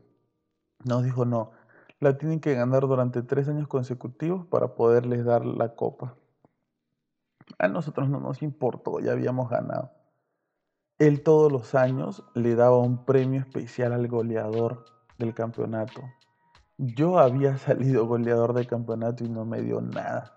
nos 0.84 1.04
dijo 1.04 1.24
no, 1.24 1.52
la 2.00 2.18
tienen 2.18 2.40
que 2.40 2.54
ganar 2.54 2.82
durante 2.82 3.22
tres 3.22 3.48
años 3.48 3.68
consecutivos 3.68 4.46
para 4.46 4.74
poderles 4.74 5.24
dar 5.24 5.44
la 5.44 5.74
copa. 5.74 6.16
A 7.58 7.68
nosotros 7.68 8.08
no 8.08 8.20
nos 8.20 8.42
importó, 8.42 9.00
ya 9.00 9.12
habíamos 9.12 9.48
ganado. 9.48 9.92
Él 10.98 11.22
todos 11.22 11.50
los 11.50 11.74
años 11.74 12.24
le 12.34 12.56
daba 12.56 12.78
un 12.78 13.04
premio 13.04 13.40
especial 13.40 13.92
al 13.92 14.08
goleador 14.08 14.84
del 15.16 15.32
campeonato. 15.32 16.02
Yo 16.76 17.18
había 17.18 17.56
salido 17.58 18.06
goleador 18.06 18.52
del 18.52 18.66
campeonato 18.66 19.24
y 19.24 19.28
no 19.28 19.44
me 19.44 19.62
dio 19.62 19.80
nada. 19.80 20.34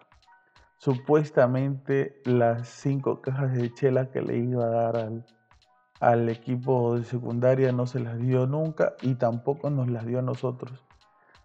Supuestamente 0.82 2.20
las 2.26 2.68
cinco 2.68 3.22
cajas 3.22 3.54
de 3.54 3.72
chela 3.72 4.10
que 4.10 4.20
le 4.20 4.38
iba 4.38 4.66
a 4.66 4.70
dar 4.70 5.24
al, 6.00 6.28
equipo 6.28 6.96
de 6.96 7.04
secundaria 7.04 7.72
no 7.72 7.86
se 7.86 8.00
las 8.00 8.18
dio 8.18 8.48
nunca 8.48 8.96
y 9.04 9.14
tampoco 9.14 9.70
nos 9.70 9.90
las 9.90 10.08
dio 10.08 10.18
a 10.18 10.24
nosotros. 10.24 10.84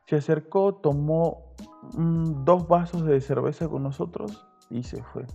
Se 0.07 0.17
acercó, 0.17 0.77
tomó 0.77 1.53
mm, 1.99 2.45
dos 2.47 2.67
vasos 2.67 3.05
de 3.05 3.21
cerveza 3.21 3.69
con 3.69 3.83
nosotros 3.83 4.49
y 4.71 4.85
se 4.85 5.03
fue. 5.03 5.27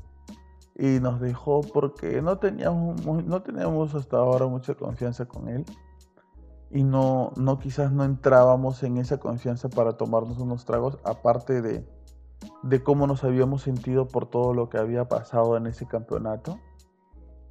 Y 0.74 1.00
nos 1.00 1.22
dejó 1.22 1.62
porque 1.62 2.24
no 2.24 2.40
teníamos, 2.40 3.06
no 3.06 3.44
teníamos 3.44 3.94
hasta 3.94 4.18
ahora 4.18 4.48
mucha 4.48 4.74
confianza 4.74 5.28
con 5.28 5.48
él. 5.48 5.64
Y 6.72 6.84
no, 6.84 7.34
no 7.36 7.60
quizás 7.60 7.92
no 7.92 8.04
entrábamos 8.04 8.82
en 8.82 8.98
esa 8.98 9.20
confianza 9.20 9.70
para 9.70 9.96
tomarnos 9.96 10.40
unos 10.40 10.66
tragos, 10.66 10.98
aparte 11.04 11.62
de, 11.62 11.86
de 12.64 12.84
cómo 12.84 13.08
nos 13.08 13.24
habíamos 13.24 13.62
sentido 13.64 14.08
por 14.08 14.28
todo 14.28 14.54
lo 14.54 14.70
que 14.70 14.78
había 14.78 15.08
pasado 15.08 15.58
en 15.58 15.68
ese 15.68 15.88
campeonato. 15.88 16.60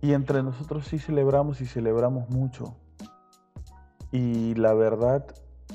Y 0.00 0.14
entre 0.14 0.42
nosotros 0.42 0.86
sí 0.86 0.98
celebramos 0.98 1.60
y 1.60 1.66
celebramos 1.66 2.28
mucho. 2.30 2.76
Y 4.12 4.54
la 4.54 4.74
verdad 4.74 5.26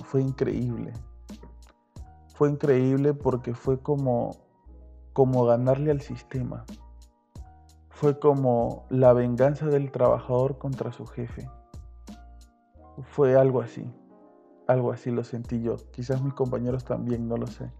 fue 0.04 0.22
increíble. 0.22 0.94
fue 2.34 2.50
increíble 2.50 3.14
porque 3.14 3.54
fue 3.54 3.80
como, 3.80 4.36
como 5.14 5.46
ganarle 5.46 5.92
al 5.92 6.02
sistema. 6.02 6.66
Fue 7.90 8.20
como 8.20 8.86
la 8.90 9.14
venganza 9.14 9.68
del 9.68 9.90
trabajador 9.92 10.58
contra 10.58 10.92
su 10.92 11.06
jefe. 11.06 11.50
Fue 13.04 13.38
algo 13.38 13.62
así. 13.62 13.90
Algo 14.68 14.92
así 14.92 15.12
lo 15.12 15.24
sentí 15.24 15.62
yo. 15.62 15.78
Quizás 15.92 16.22
mis 16.22 16.34
compañeros 16.34 16.84
también, 16.84 17.30
no 17.30 17.38
lo 17.38 17.48
sé. 17.48 17.72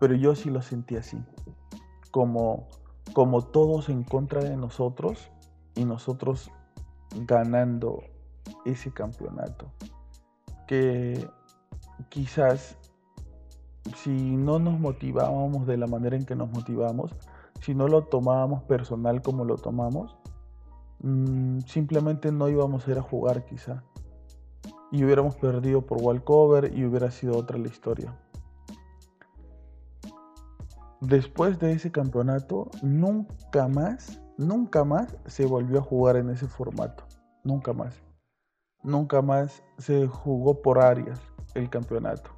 Pero 0.00 0.14
yo 0.16 0.34
sí 0.34 0.50
lo 0.50 0.62
sentí 0.62 0.96
así. 0.96 1.22
Como, 2.10 2.66
como 3.12 3.42
todos 3.42 3.88
en 3.88 4.02
contra 4.02 4.42
de 4.42 4.56
nosotros 4.56 5.30
y 5.76 5.84
nosotros 5.84 6.50
ganando 7.26 8.02
ese 8.64 8.92
campeonato. 8.92 9.70
Que 10.66 11.28
quizás 12.08 12.76
si 13.96 14.10
no 14.10 14.58
nos 14.58 14.78
motivábamos 14.78 15.66
de 15.66 15.76
la 15.76 15.86
manera 15.86 16.16
en 16.16 16.24
que 16.24 16.36
nos 16.36 16.50
motivamos, 16.50 17.14
si 17.60 17.74
no 17.74 17.88
lo 17.88 18.04
tomábamos 18.04 18.62
personal 18.62 19.22
como 19.22 19.44
lo 19.44 19.56
tomamos, 19.56 20.16
mm, 21.02 21.60
simplemente 21.60 22.32
no 22.32 22.48
íbamos 22.48 22.86
a 22.86 22.90
ir 22.92 22.98
a 22.98 23.02
jugar 23.02 23.44
quizá. 23.44 23.84
Y 24.92 25.04
hubiéramos 25.04 25.36
perdido 25.36 25.82
por 25.82 25.98
walkover 26.02 26.72
y 26.76 26.84
hubiera 26.84 27.10
sido 27.10 27.36
otra 27.36 27.58
la 27.58 27.68
historia. 27.68 28.16
Después 31.00 31.58
de 31.58 31.72
ese 31.72 31.90
campeonato, 31.90 32.70
nunca 32.82 33.68
más, 33.68 34.20
nunca 34.36 34.84
más 34.84 35.16
se 35.24 35.46
volvió 35.46 35.78
a 35.78 35.82
jugar 35.82 36.16
en 36.16 36.28
ese 36.28 36.46
formato. 36.46 37.04
Nunca 37.42 37.72
más. 37.72 38.02
Nunca 38.82 39.22
más 39.22 39.62
se 39.78 40.06
jugó 40.06 40.60
por 40.60 40.78
áreas 40.78 41.18
el 41.54 41.70
campeonato. 41.70 42.30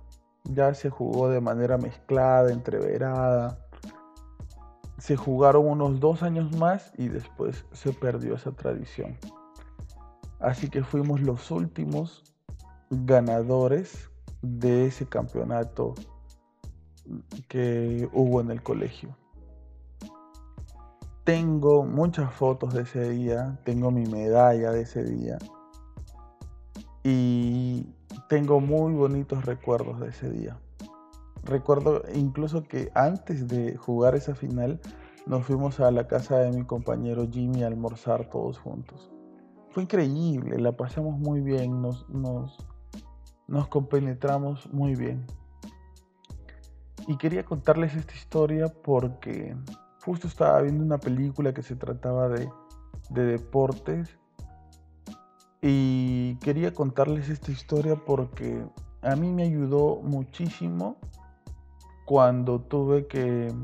Ya 0.44 0.74
se 0.74 0.90
jugó 0.90 1.28
de 1.28 1.40
manera 1.40 1.76
mezclada, 1.76 2.52
entreverada. 2.52 3.58
Se 4.98 5.16
jugaron 5.16 5.66
unos 5.66 5.98
dos 5.98 6.22
años 6.22 6.56
más 6.56 6.92
y 6.96 7.08
después 7.08 7.64
se 7.72 7.92
perdió 7.92 8.36
esa 8.36 8.52
tradición. 8.52 9.18
Así 10.38 10.70
que 10.70 10.84
fuimos 10.84 11.20
los 11.20 11.50
últimos 11.50 12.22
ganadores 12.90 14.08
de 14.40 14.86
ese 14.86 15.08
campeonato 15.08 15.94
que 17.48 18.08
hubo 18.12 18.40
en 18.40 18.50
el 18.50 18.62
colegio. 18.62 19.16
Tengo 21.24 21.84
muchas 21.84 22.32
fotos 22.34 22.74
de 22.74 22.82
ese 22.82 23.10
día, 23.10 23.60
tengo 23.64 23.90
mi 23.90 24.06
medalla 24.06 24.72
de 24.72 24.82
ese 24.82 25.04
día 25.04 25.38
y 27.04 27.86
tengo 28.28 28.60
muy 28.60 28.92
bonitos 28.94 29.44
recuerdos 29.44 30.00
de 30.00 30.08
ese 30.08 30.30
día. 30.30 30.58
Recuerdo 31.44 32.02
incluso 32.14 32.64
que 32.64 32.90
antes 32.94 33.48
de 33.48 33.76
jugar 33.76 34.14
esa 34.14 34.34
final 34.34 34.80
nos 35.26 35.44
fuimos 35.44 35.80
a 35.80 35.90
la 35.90 36.06
casa 36.06 36.38
de 36.38 36.52
mi 36.52 36.64
compañero 36.64 37.28
Jimmy 37.30 37.62
a 37.62 37.68
almorzar 37.68 38.28
todos 38.28 38.58
juntos. 38.58 39.12
Fue 39.70 39.84
increíble, 39.84 40.58
la 40.58 40.76
pasamos 40.76 41.18
muy 41.18 41.40
bien, 41.40 41.80
nos, 41.80 42.08
nos, 42.08 42.56
nos 43.46 43.68
compenetramos 43.68 44.72
muy 44.72 44.94
bien. 44.94 45.24
Y 47.06 47.16
quería 47.16 47.44
contarles 47.44 47.94
esta 47.94 48.14
historia 48.14 48.68
porque 48.68 49.56
justo 50.04 50.26
estaba 50.26 50.60
viendo 50.62 50.84
una 50.84 50.98
película 50.98 51.52
que 51.52 51.62
se 51.62 51.76
trataba 51.76 52.28
de, 52.28 52.48
de 53.10 53.24
deportes 53.24 54.18
y 55.60 56.34
quería 56.36 56.74
contarles 56.74 57.28
esta 57.28 57.52
historia 57.52 57.94
porque 57.94 58.64
a 59.02 59.14
mí 59.14 59.32
me 59.32 59.44
ayudó 59.44 60.00
muchísimo 60.02 60.96
cuando 62.04 62.60
tuve 62.60 63.06
que, 63.06 63.54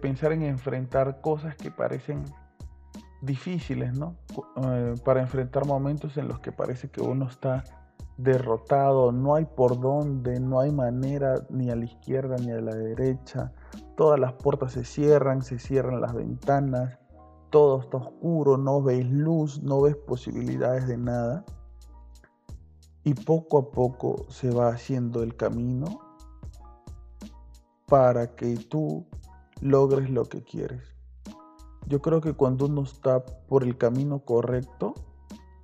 pensar 0.00 0.32
en 0.32 0.42
enfrentar 0.42 1.20
cosas 1.20 1.54
que 1.54 1.70
parecen 1.70 2.24
difíciles, 3.20 3.92
¿no? 3.96 4.16
Eh, 4.62 4.94
para 5.04 5.20
enfrentar 5.20 5.66
momentos 5.66 6.16
en 6.16 6.28
los 6.28 6.40
que 6.40 6.52
parece 6.52 6.88
que 6.88 7.02
uno 7.02 7.28
está 7.28 7.64
derrotado, 8.16 9.12
no 9.12 9.34
hay 9.34 9.44
por 9.44 9.78
dónde, 9.78 10.40
no 10.40 10.60
hay 10.60 10.72
manera 10.72 11.34
ni 11.50 11.70
a 11.70 11.76
la 11.76 11.84
izquierda 11.84 12.36
ni 12.38 12.50
a 12.50 12.60
la 12.60 12.74
derecha, 12.74 13.52
todas 13.96 14.18
las 14.18 14.32
puertas 14.34 14.72
se 14.72 14.84
cierran, 14.84 15.42
se 15.42 15.58
cierran 15.58 16.00
las 16.00 16.14
ventanas, 16.14 16.98
todo 17.50 17.80
está 17.80 17.98
oscuro, 17.98 18.56
no 18.56 18.82
ves 18.82 19.06
luz, 19.10 19.62
no 19.62 19.80
ves 19.82 19.96
posibilidades 19.96 20.86
de 20.88 20.96
nada. 20.96 21.44
Y 23.04 23.14
poco 23.14 23.58
a 23.58 23.70
poco 23.70 24.26
se 24.28 24.50
va 24.50 24.68
haciendo 24.68 25.22
el 25.22 25.36
camino 25.36 26.00
para 27.86 28.34
que 28.34 28.56
tú 28.56 29.06
logres 29.60 30.10
lo 30.10 30.24
que 30.24 30.42
quieres. 30.42 30.82
Yo 31.86 32.02
creo 32.02 32.20
que 32.20 32.32
cuando 32.32 32.66
uno 32.66 32.82
está 32.82 33.24
por 33.24 33.62
el 33.62 33.78
camino 33.78 34.24
correcto, 34.24 34.94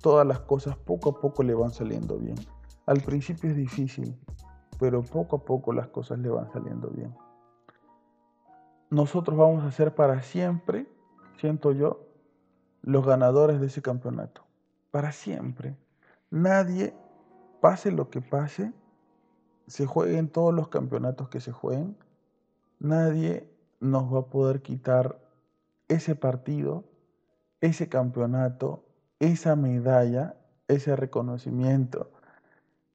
todas 0.03 0.27
las 0.27 0.41
cosas 0.41 0.77
poco 0.77 1.09
a 1.09 1.19
poco 1.19 1.41
le 1.41 1.55
van 1.55 1.71
saliendo 1.71 2.19
bien. 2.19 2.35
Al 2.85 3.01
principio 3.01 3.49
es 3.49 3.55
difícil, 3.55 4.15
pero 4.79 5.01
poco 5.01 5.37
a 5.37 5.45
poco 5.45 5.73
las 5.73 5.87
cosas 5.87 6.19
le 6.19 6.29
van 6.29 6.51
saliendo 6.53 6.89
bien. 6.89 7.15
Nosotros 8.91 9.35
vamos 9.35 9.63
a 9.63 9.71
ser 9.71 9.95
para 9.95 10.21
siempre 10.21 10.87
siento 11.43 11.73
yo, 11.73 12.07
los 12.83 13.05
ganadores 13.05 13.59
de 13.59 13.67
ese 13.67 13.81
campeonato. 13.81 14.45
Para 14.91 15.11
siempre. 15.11 15.75
Nadie, 16.29 16.93
pase 17.59 17.91
lo 17.91 18.09
que 18.09 18.21
pase, 18.21 18.71
se 19.67 19.85
jueguen 19.85 20.29
todos 20.29 20.53
los 20.53 20.69
campeonatos 20.69 21.27
que 21.27 21.41
se 21.41 21.51
jueguen, 21.51 21.97
nadie 22.79 23.45
nos 23.81 24.13
va 24.13 24.19
a 24.19 24.25
poder 24.27 24.61
quitar 24.61 25.19
ese 25.89 26.15
partido, 26.15 26.85
ese 27.59 27.89
campeonato, 27.89 28.85
esa 29.23 29.55
medalla, 29.55 30.35
ese 30.67 30.95
reconocimiento. 30.95 32.11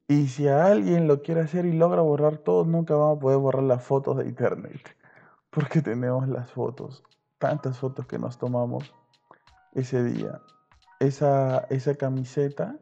Y 0.09 0.29
si 0.29 0.49
a 0.49 0.67
alguien 0.67 1.07
lo 1.09 1.23
quiere 1.23 1.43
hacer 1.43 1.67
y 1.67 1.73
logra 1.73 2.03
borrar 2.03 2.39
todo, 2.39 2.65
nunca 2.65 2.95
vamos 2.95 3.19
a 3.19 3.21
poder 3.21 3.39
borrar 3.39 3.63
las 3.63 3.83
fotos 3.83 4.19
de 4.19 4.27
internet, 4.27 4.81
porque 5.51 5.83
tenemos 5.83 6.29
las 6.29 6.51
fotos 6.51 7.03
tantas 7.39 7.79
fotos 7.79 8.07
que 8.07 8.19
nos 8.19 8.39
tomamos 8.39 8.93
ese 9.73 10.03
día. 10.03 10.41
Esa, 11.01 11.59
esa 11.71 11.95
camiseta 11.95 12.77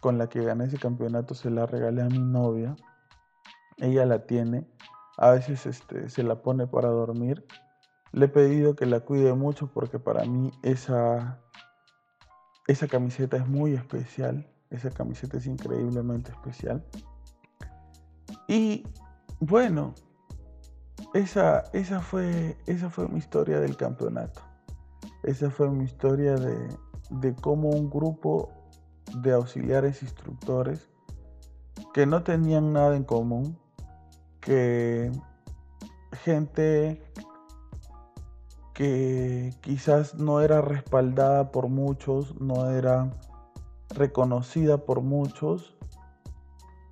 con 0.00 0.18
la 0.18 0.28
que 0.28 0.42
gané 0.42 0.64
ese 0.64 0.78
campeonato 0.78 1.34
se 1.34 1.50
la 1.50 1.66
regalé 1.66 2.02
a 2.02 2.08
mi 2.08 2.18
novia. 2.18 2.74
Ella 3.78 4.04
la 4.04 4.26
tiene. 4.26 4.66
A 5.16 5.30
veces 5.30 5.64
este, 5.66 6.08
se 6.10 6.22
la 6.22 6.42
pone 6.42 6.66
para 6.66 6.88
dormir. 6.88 7.46
Le 8.12 8.26
he 8.26 8.28
pedido 8.28 8.74
que 8.74 8.86
la 8.86 9.00
cuide 9.00 9.32
mucho 9.34 9.68
porque 9.68 9.98
para 9.98 10.24
mí 10.24 10.50
esa, 10.62 11.40
esa 12.66 12.88
camiseta 12.88 13.36
es 13.36 13.46
muy 13.46 13.74
especial. 13.74 14.46
Esa 14.70 14.90
camiseta 14.90 15.36
es 15.36 15.46
increíblemente 15.46 16.32
especial. 16.32 16.84
Y 18.48 18.86
bueno, 19.40 19.94
esa, 21.12 21.64
esa, 21.72 22.00
fue, 22.00 22.56
esa 22.66 22.90
fue 22.90 23.08
mi 23.08 23.18
historia 23.18 23.60
del 23.60 23.76
campeonato. 23.76 24.40
Esa 25.22 25.50
fue 25.50 25.70
mi 25.70 25.84
historia 25.84 26.34
de, 26.34 26.68
de 27.10 27.34
cómo 27.34 27.70
un 27.70 27.88
grupo 27.88 28.52
de 29.22 29.32
auxiliares 29.32 30.02
instructores 30.02 30.88
que 31.92 32.06
no 32.06 32.22
tenían 32.22 32.72
nada 32.72 32.96
en 32.96 33.04
común, 33.04 33.58
que 34.40 35.12
gente 36.24 37.00
que 38.74 39.54
quizás 39.62 40.16
no 40.16 40.40
era 40.40 40.60
respaldada 40.60 41.50
por 41.52 41.68
muchos, 41.68 42.38
no 42.40 42.70
era 42.70 43.10
reconocida 43.94 44.78
por 44.78 45.00
muchos, 45.00 45.76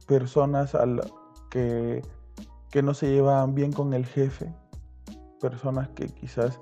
personas 0.06 0.76
que 1.50 2.02
que 2.72 2.82
no 2.82 2.94
se 2.94 3.12
llevaban 3.12 3.54
bien 3.54 3.70
con 3.70 3.92
el 3.92 4.06
jefe, 4.06 4.50
personas 5.40 5.90
que 5.90 6.06
quizás 6.06 6.58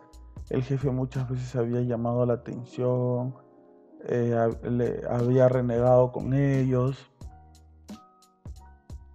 el 0.51 0.65
jefe 0.65 0.91
muchas 0.91 1.31
veces 1.31 1.55
había 1.55 1.83
llamado 1.83 2.27
la 2.27 2.35
atención, 2.35 3.33
eh, 4.07 4.37
le 4.65 5.01
había 5.09 5.49
renegado 5.49 6.11
con 6.11 6.35
ellos. 6.35 6.99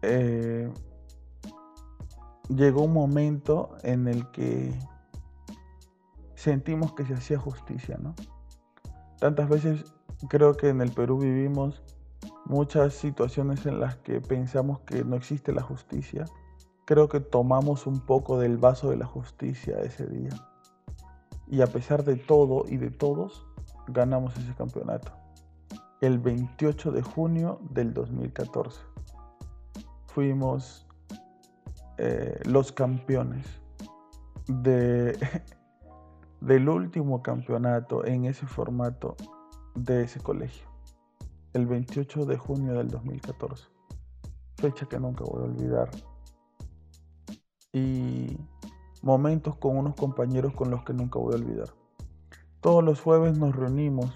Eh, 0.04 0.72
llegó 2.48 2.84
un 2.84 2.94
momento 2.94 3.76
en 3.84 4.08
el 4.08 4.32
que 4.32 4.74
sentimos 6.46 6.94
que 6.94 7.06
se 7.06 7.14
hacía 7.14 7.38
justicia, 7.38 7.98
¿no? 8.02 8.16
Tantas 9.20 9.50
veces 9.50 9.84
creo 10.30 10.56
que 10.56 10.70
en 10.70 10.82
el 10.82 10.92
Perú 10.92 11.20
vivimos 11.20 11.84
muchas 12.46 12.94
situaciones 12.94 13.66
en 13.66 13.80
las 13.80 13.98
que 13.98 14.22
pensamos 14.22 14.80
que 14.82 15.04
no 15.04 15.16
existe 15.16 15.52
la 15.52 15.62
justicia 15.62 16.26
creo 16.86 17.10
que 17.10 17.20
tomamos 17.20 17.88
un 17.88 18.00
poco 18.00 18.40
del 18.40 18.58
vaso 18.58 18.90
de 18.92 18.98
la 18.98 19.06
justicia 19.06 19.80
ese 19.80 20.06
día. 20.08 20.30
Y 21.48 21.62
a 21.62 21.68
pesar 21.68 22.04
de 22.04 22.16
todo 22.16 22.66
y 22.68 22.78
de 22.78 22.92
todos, 22.92 23.46
ganamos 23.88 24.38
ese 24.38 24.54
campeonato. 24.54 25.12
El 26.02 26.20
28 26.20 26.92
de 26.92 27.02
junio 27.02 27.60
del 27.72 27.94
2014. 27.94 28.80
Fuimos 30.08 30.88
eh, 31.98 32.40
los 32.46 32.72
campeones 32.72 33.46
de, 34.48 35.18
del 36.46 36.70
último 36.70 37.24
campeonato 37.24 38.06
en 38.06 38.26
ese 38.26 38.46
formato 38.46 39.16
de 39.74 40.04
ese 40.04 40.20
colegio, 40.20 40.68
el 41.54 41.66
28 41.66 42.26
de 42.26 42.38
junio 42.38 42.74
del 42.74 42.90
2014, 42.90 43.66
fecha 44.58 44.86
que 44.86 45.00
nunca 45.00 45.24
voy 45.24 45.42
a 45.42 45.46
olvidar. 45.46 45.90
Y 47.74 48.38
momentos 49.02 49.58
con 49.58 49.76
unos 49.76 49.96
compañeros 49.96 50.54
con 50.54 50.70
los 50.70 50.84
que 50.84 50.94
nunca 50.94 51.18
voy 51.18 51.34
a 51.34 51.38
olvidar. 51.38 51.70
Todos 52.62 52.84
los 52.84 53.02
jueves 53.02 53.38
nos 53.38 53.56
reunimos 53.56 54.14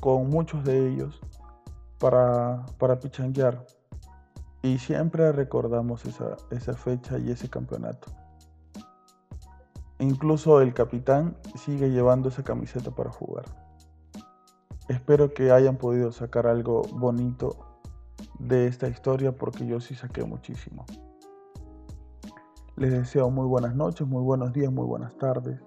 con 0.00 0.30
muchos 0.30 0.64
de 0.64 0.88
ellos 0.88 1.20
para, 1.98 2.64
para 2.78 3.00
pichanguear 3.00 3.66
y 4.62 4.78
siempre 4.78 5.32
recordamos 5.32 6.06
esa, 6.06 6.36
esa 6.50 6.74
fecha 6.74 7.18
y 7.18 7.30
ese 7.30 7.50
campeonato. 7.50 8.23
Incluso 10.00 10.60
el 10.60 10.74
capitán 10.74 11.36
sigue 11.54 11.90
llevando 11.90 12.28
esa 12.28 12.42
camiseta 12.42 12.90
para 12.90 13.10
jugar. 13.10 13.44
Espero 14.88 15.32
que 15.32 15.52
hayan 15.52 15.76
podido 15.76 16.10
sacar 16.10 16.46
algo 16.46 16.82
bonito 16.82 17.80
de 18.40 18.66
esta 18.66 18.88
historia 18.88 19.32
porque 19.32 19.66
yo 19.66 19.80
sí 19.80 19.94
saqué 19.94 20.24
muchísimo. 20.24 20.84
Les 22.76 22.90
deseo 22.90 23.30
muy 23.30 23.46
buenas 23.46 23.76
noches, 23.76 24.06
muy 24.06 24.22
buenos 24.22 24.52
días, 24.52 24.72
muy 24.72 24.84
buenas 24.84 25.16
tardes. 25.16 25.60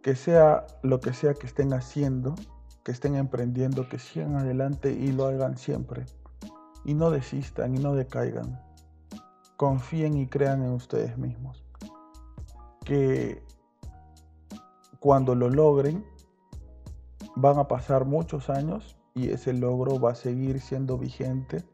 Que 0.00 0.14
sea 0.14 0.64
lo 0.82 1.00
que 1.00 1.12
sea 1.12 1.34
que 1.34 1.46
estén 1.46 1.72
haciendo, 1.72 2.36
que 2.84 2.92
estén 2.92 3.16
emprendiendo, 3.16 3.88
que 3.88 3.98
sigan 3.98 4.36
adelante 4.36 4.92
y 4.92 5.10
lo 5.10 5.26
hagan 5.26 5.58
siempre. 5.58 6.06
Y 6.84 6.94
no 6.94 7.10
desistan 7.10 7.74
y 7.74 7.80
no 7.80 7.94
decaigan. 7.94 8.62
Confíen 9.56 10.16
y 10.16 10.28
crean 10.28 10.62
en 10.62 10.70
ustedes 10.70 11.18
mismos 11.18 11.63
que 12.84 13.42
cuando 15.00 15.34
lo 15.34 15.50
logren 15.50 16.04
van 17.36 17.58
a 17.58 17.68
pasar 17.68 18.04
muchos 18.04 18.50
años 18.50 18.96
y 19.14 19.30
ese 19.30 19.52
logro 19.52 19.98
va 19.98 20.12
a 20.12 20.14
seguir 20.14 20.60
siendo 20.60 20.98
vigente 20.98 21.64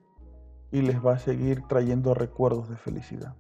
y 0.71 0.83
les 0.83 1.05
va 1.05 1.15
a 1.15 1.19
seguir 1.19 1.63
trayendo 1.69 2.15
recuerdos 2.15 2.69
de 2.69 2.77
felicidad. 2.77 3.35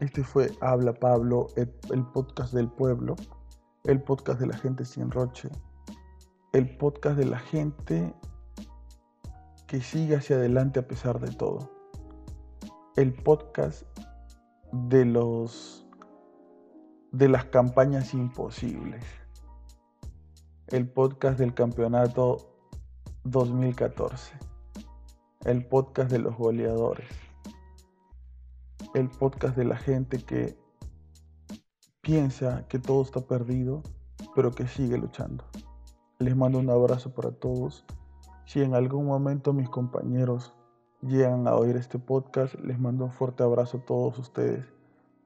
Este 0.00 0.22
fue 0.22 0.52
Habla 0.60 0.92
Pablo, 0.92 1.48
el, 1.56 1.68
podcast 2.12 2.52
del 2.52 2.68
pueblo, 2.68 3.16
el 3.84 4.00
podcast 4.02 4.38
de 4.40 4.46
la 4.46 4.56
gente 4.56 4.84
sin 4.84 5.10
roche, 5.10 5.48
el 6.52 6.76
podcast 6.76 7.16
de 7.16 7.24
la 7.24 7.38
gente 7.38 8.14
que 9.66 9.80
sigue 9.80 10.16
hacia 10.16 10.36
adelante 10.36 10.80
a 10.80 10.86
pesar 10.86 11.18
de 11.18 11.32
todo, 11.32 11.70
el 12.96 13.12
podcast 13.12 13.82
de 14.72 15.04
los 15.04 15.87
de 17.12 17.28
las 17.28 17.46
campañas 17.46 18.12
imposibles. 18.12 19.02
El 20.66 20.88
podcast 20.88 21.38
del 21.38 21.54
campeonato 21.54 22.54
2014. 23.24 24.34
El 25.44 25.66
podcast 25.66 26.10
de 26.10 26.18
los 26.18 26.36
goleadores. 26.36 27.08
El 28.94 29.08
podcast 29.08 29.56
de 29.56 29.64
la 29.64 29.76
gente 29.76 30.18
que 30.18 30.58
piensa 32.02 32.66
que 32.68 32.78
todo 32.78 33.02
está 33.02 33.20
perdido, 33.20 33.82
pero 34.34 34.50
que 34.50 34.68
sigue 34.68 34.98
luchando. 34.98 35.44
Les 36.18 36.36
mando 36.36 36.58
un 36.58 36.68
abrazo 36.68 37.14
para 37.14 37.30
todos. 37.30 37.86
Si 38.44 38.62
en 38.62 38.74
algún 38.74 39.06
momento 39.06 39.54
mis 39.54 39.68
compañeros 39.70 40.52
llegan 41.00 41.48
a 41.48 41.54
oír 41.54 41.76
este 41.76 41.98
podcast, 41.98 42.54
les 42.56 42.78
mando 42.78 43.06
un 43.06 43.12
fuerte 43.12 43.42
abrazo 43.42 43.78
a 43.78 43.84
todos 43.86 44.18
ustedes 44.18 44.77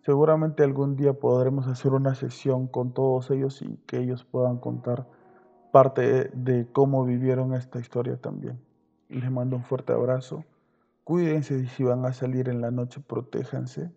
Seguramente 0.05 0.65
algún 0.65 0.97
día 0.97 1.13
podremos 1.13 1.69
hacer 1.69 1.93
una 1.93 2.17
sesión 2.17 2.67
con 2.67 2.93
todos 2.93 3.31
ellos 3.31 3.63
y 3.63 3.77
que 3.87 3.99
ellos 3.99 4.25
puedan 4.25 4.59
contar 4.59 5.07
parte 5.71 6.29
de 6.35 6.67
cómo 6.73 7.05
vivieron 7.05 7.55
esta 7.55 7.79
historia 7.79 8.17
también. 8.17 8.61
Les 9.09 9.31
mando 9.31 9.57
un 9.57 9.63
fuerte 9.63 9.93
abrazo. 9.93 10.45
Cuídense 11.05 11.57
y 11.59 11.67
si 11.67 11.85
van 11.85 12.05
a 12.05 12.13
salir 12.13 12.49
en 12.49 12.61
la 12.61 12.73
noche, 12.73 13.01
protéjanse. 13.01 13.93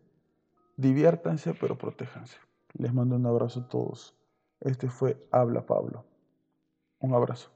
Diviértanse, 0.77 1.55
pero 1.55 1.77
protéjanse. 1.77 2.37
Les 2.73 2.93
mando 2.93 3.15
un 3.15 3.25
abrazo 3.25 3.61
a 3.61 3.67
todos. 3.67 4.15
Este 4.59 4.89
fue 4.89 5.17
Habla 5.31 5.65
Pablo. 5.65 6.05
Un 6.99 7.15
abrazo. 7.15 7.54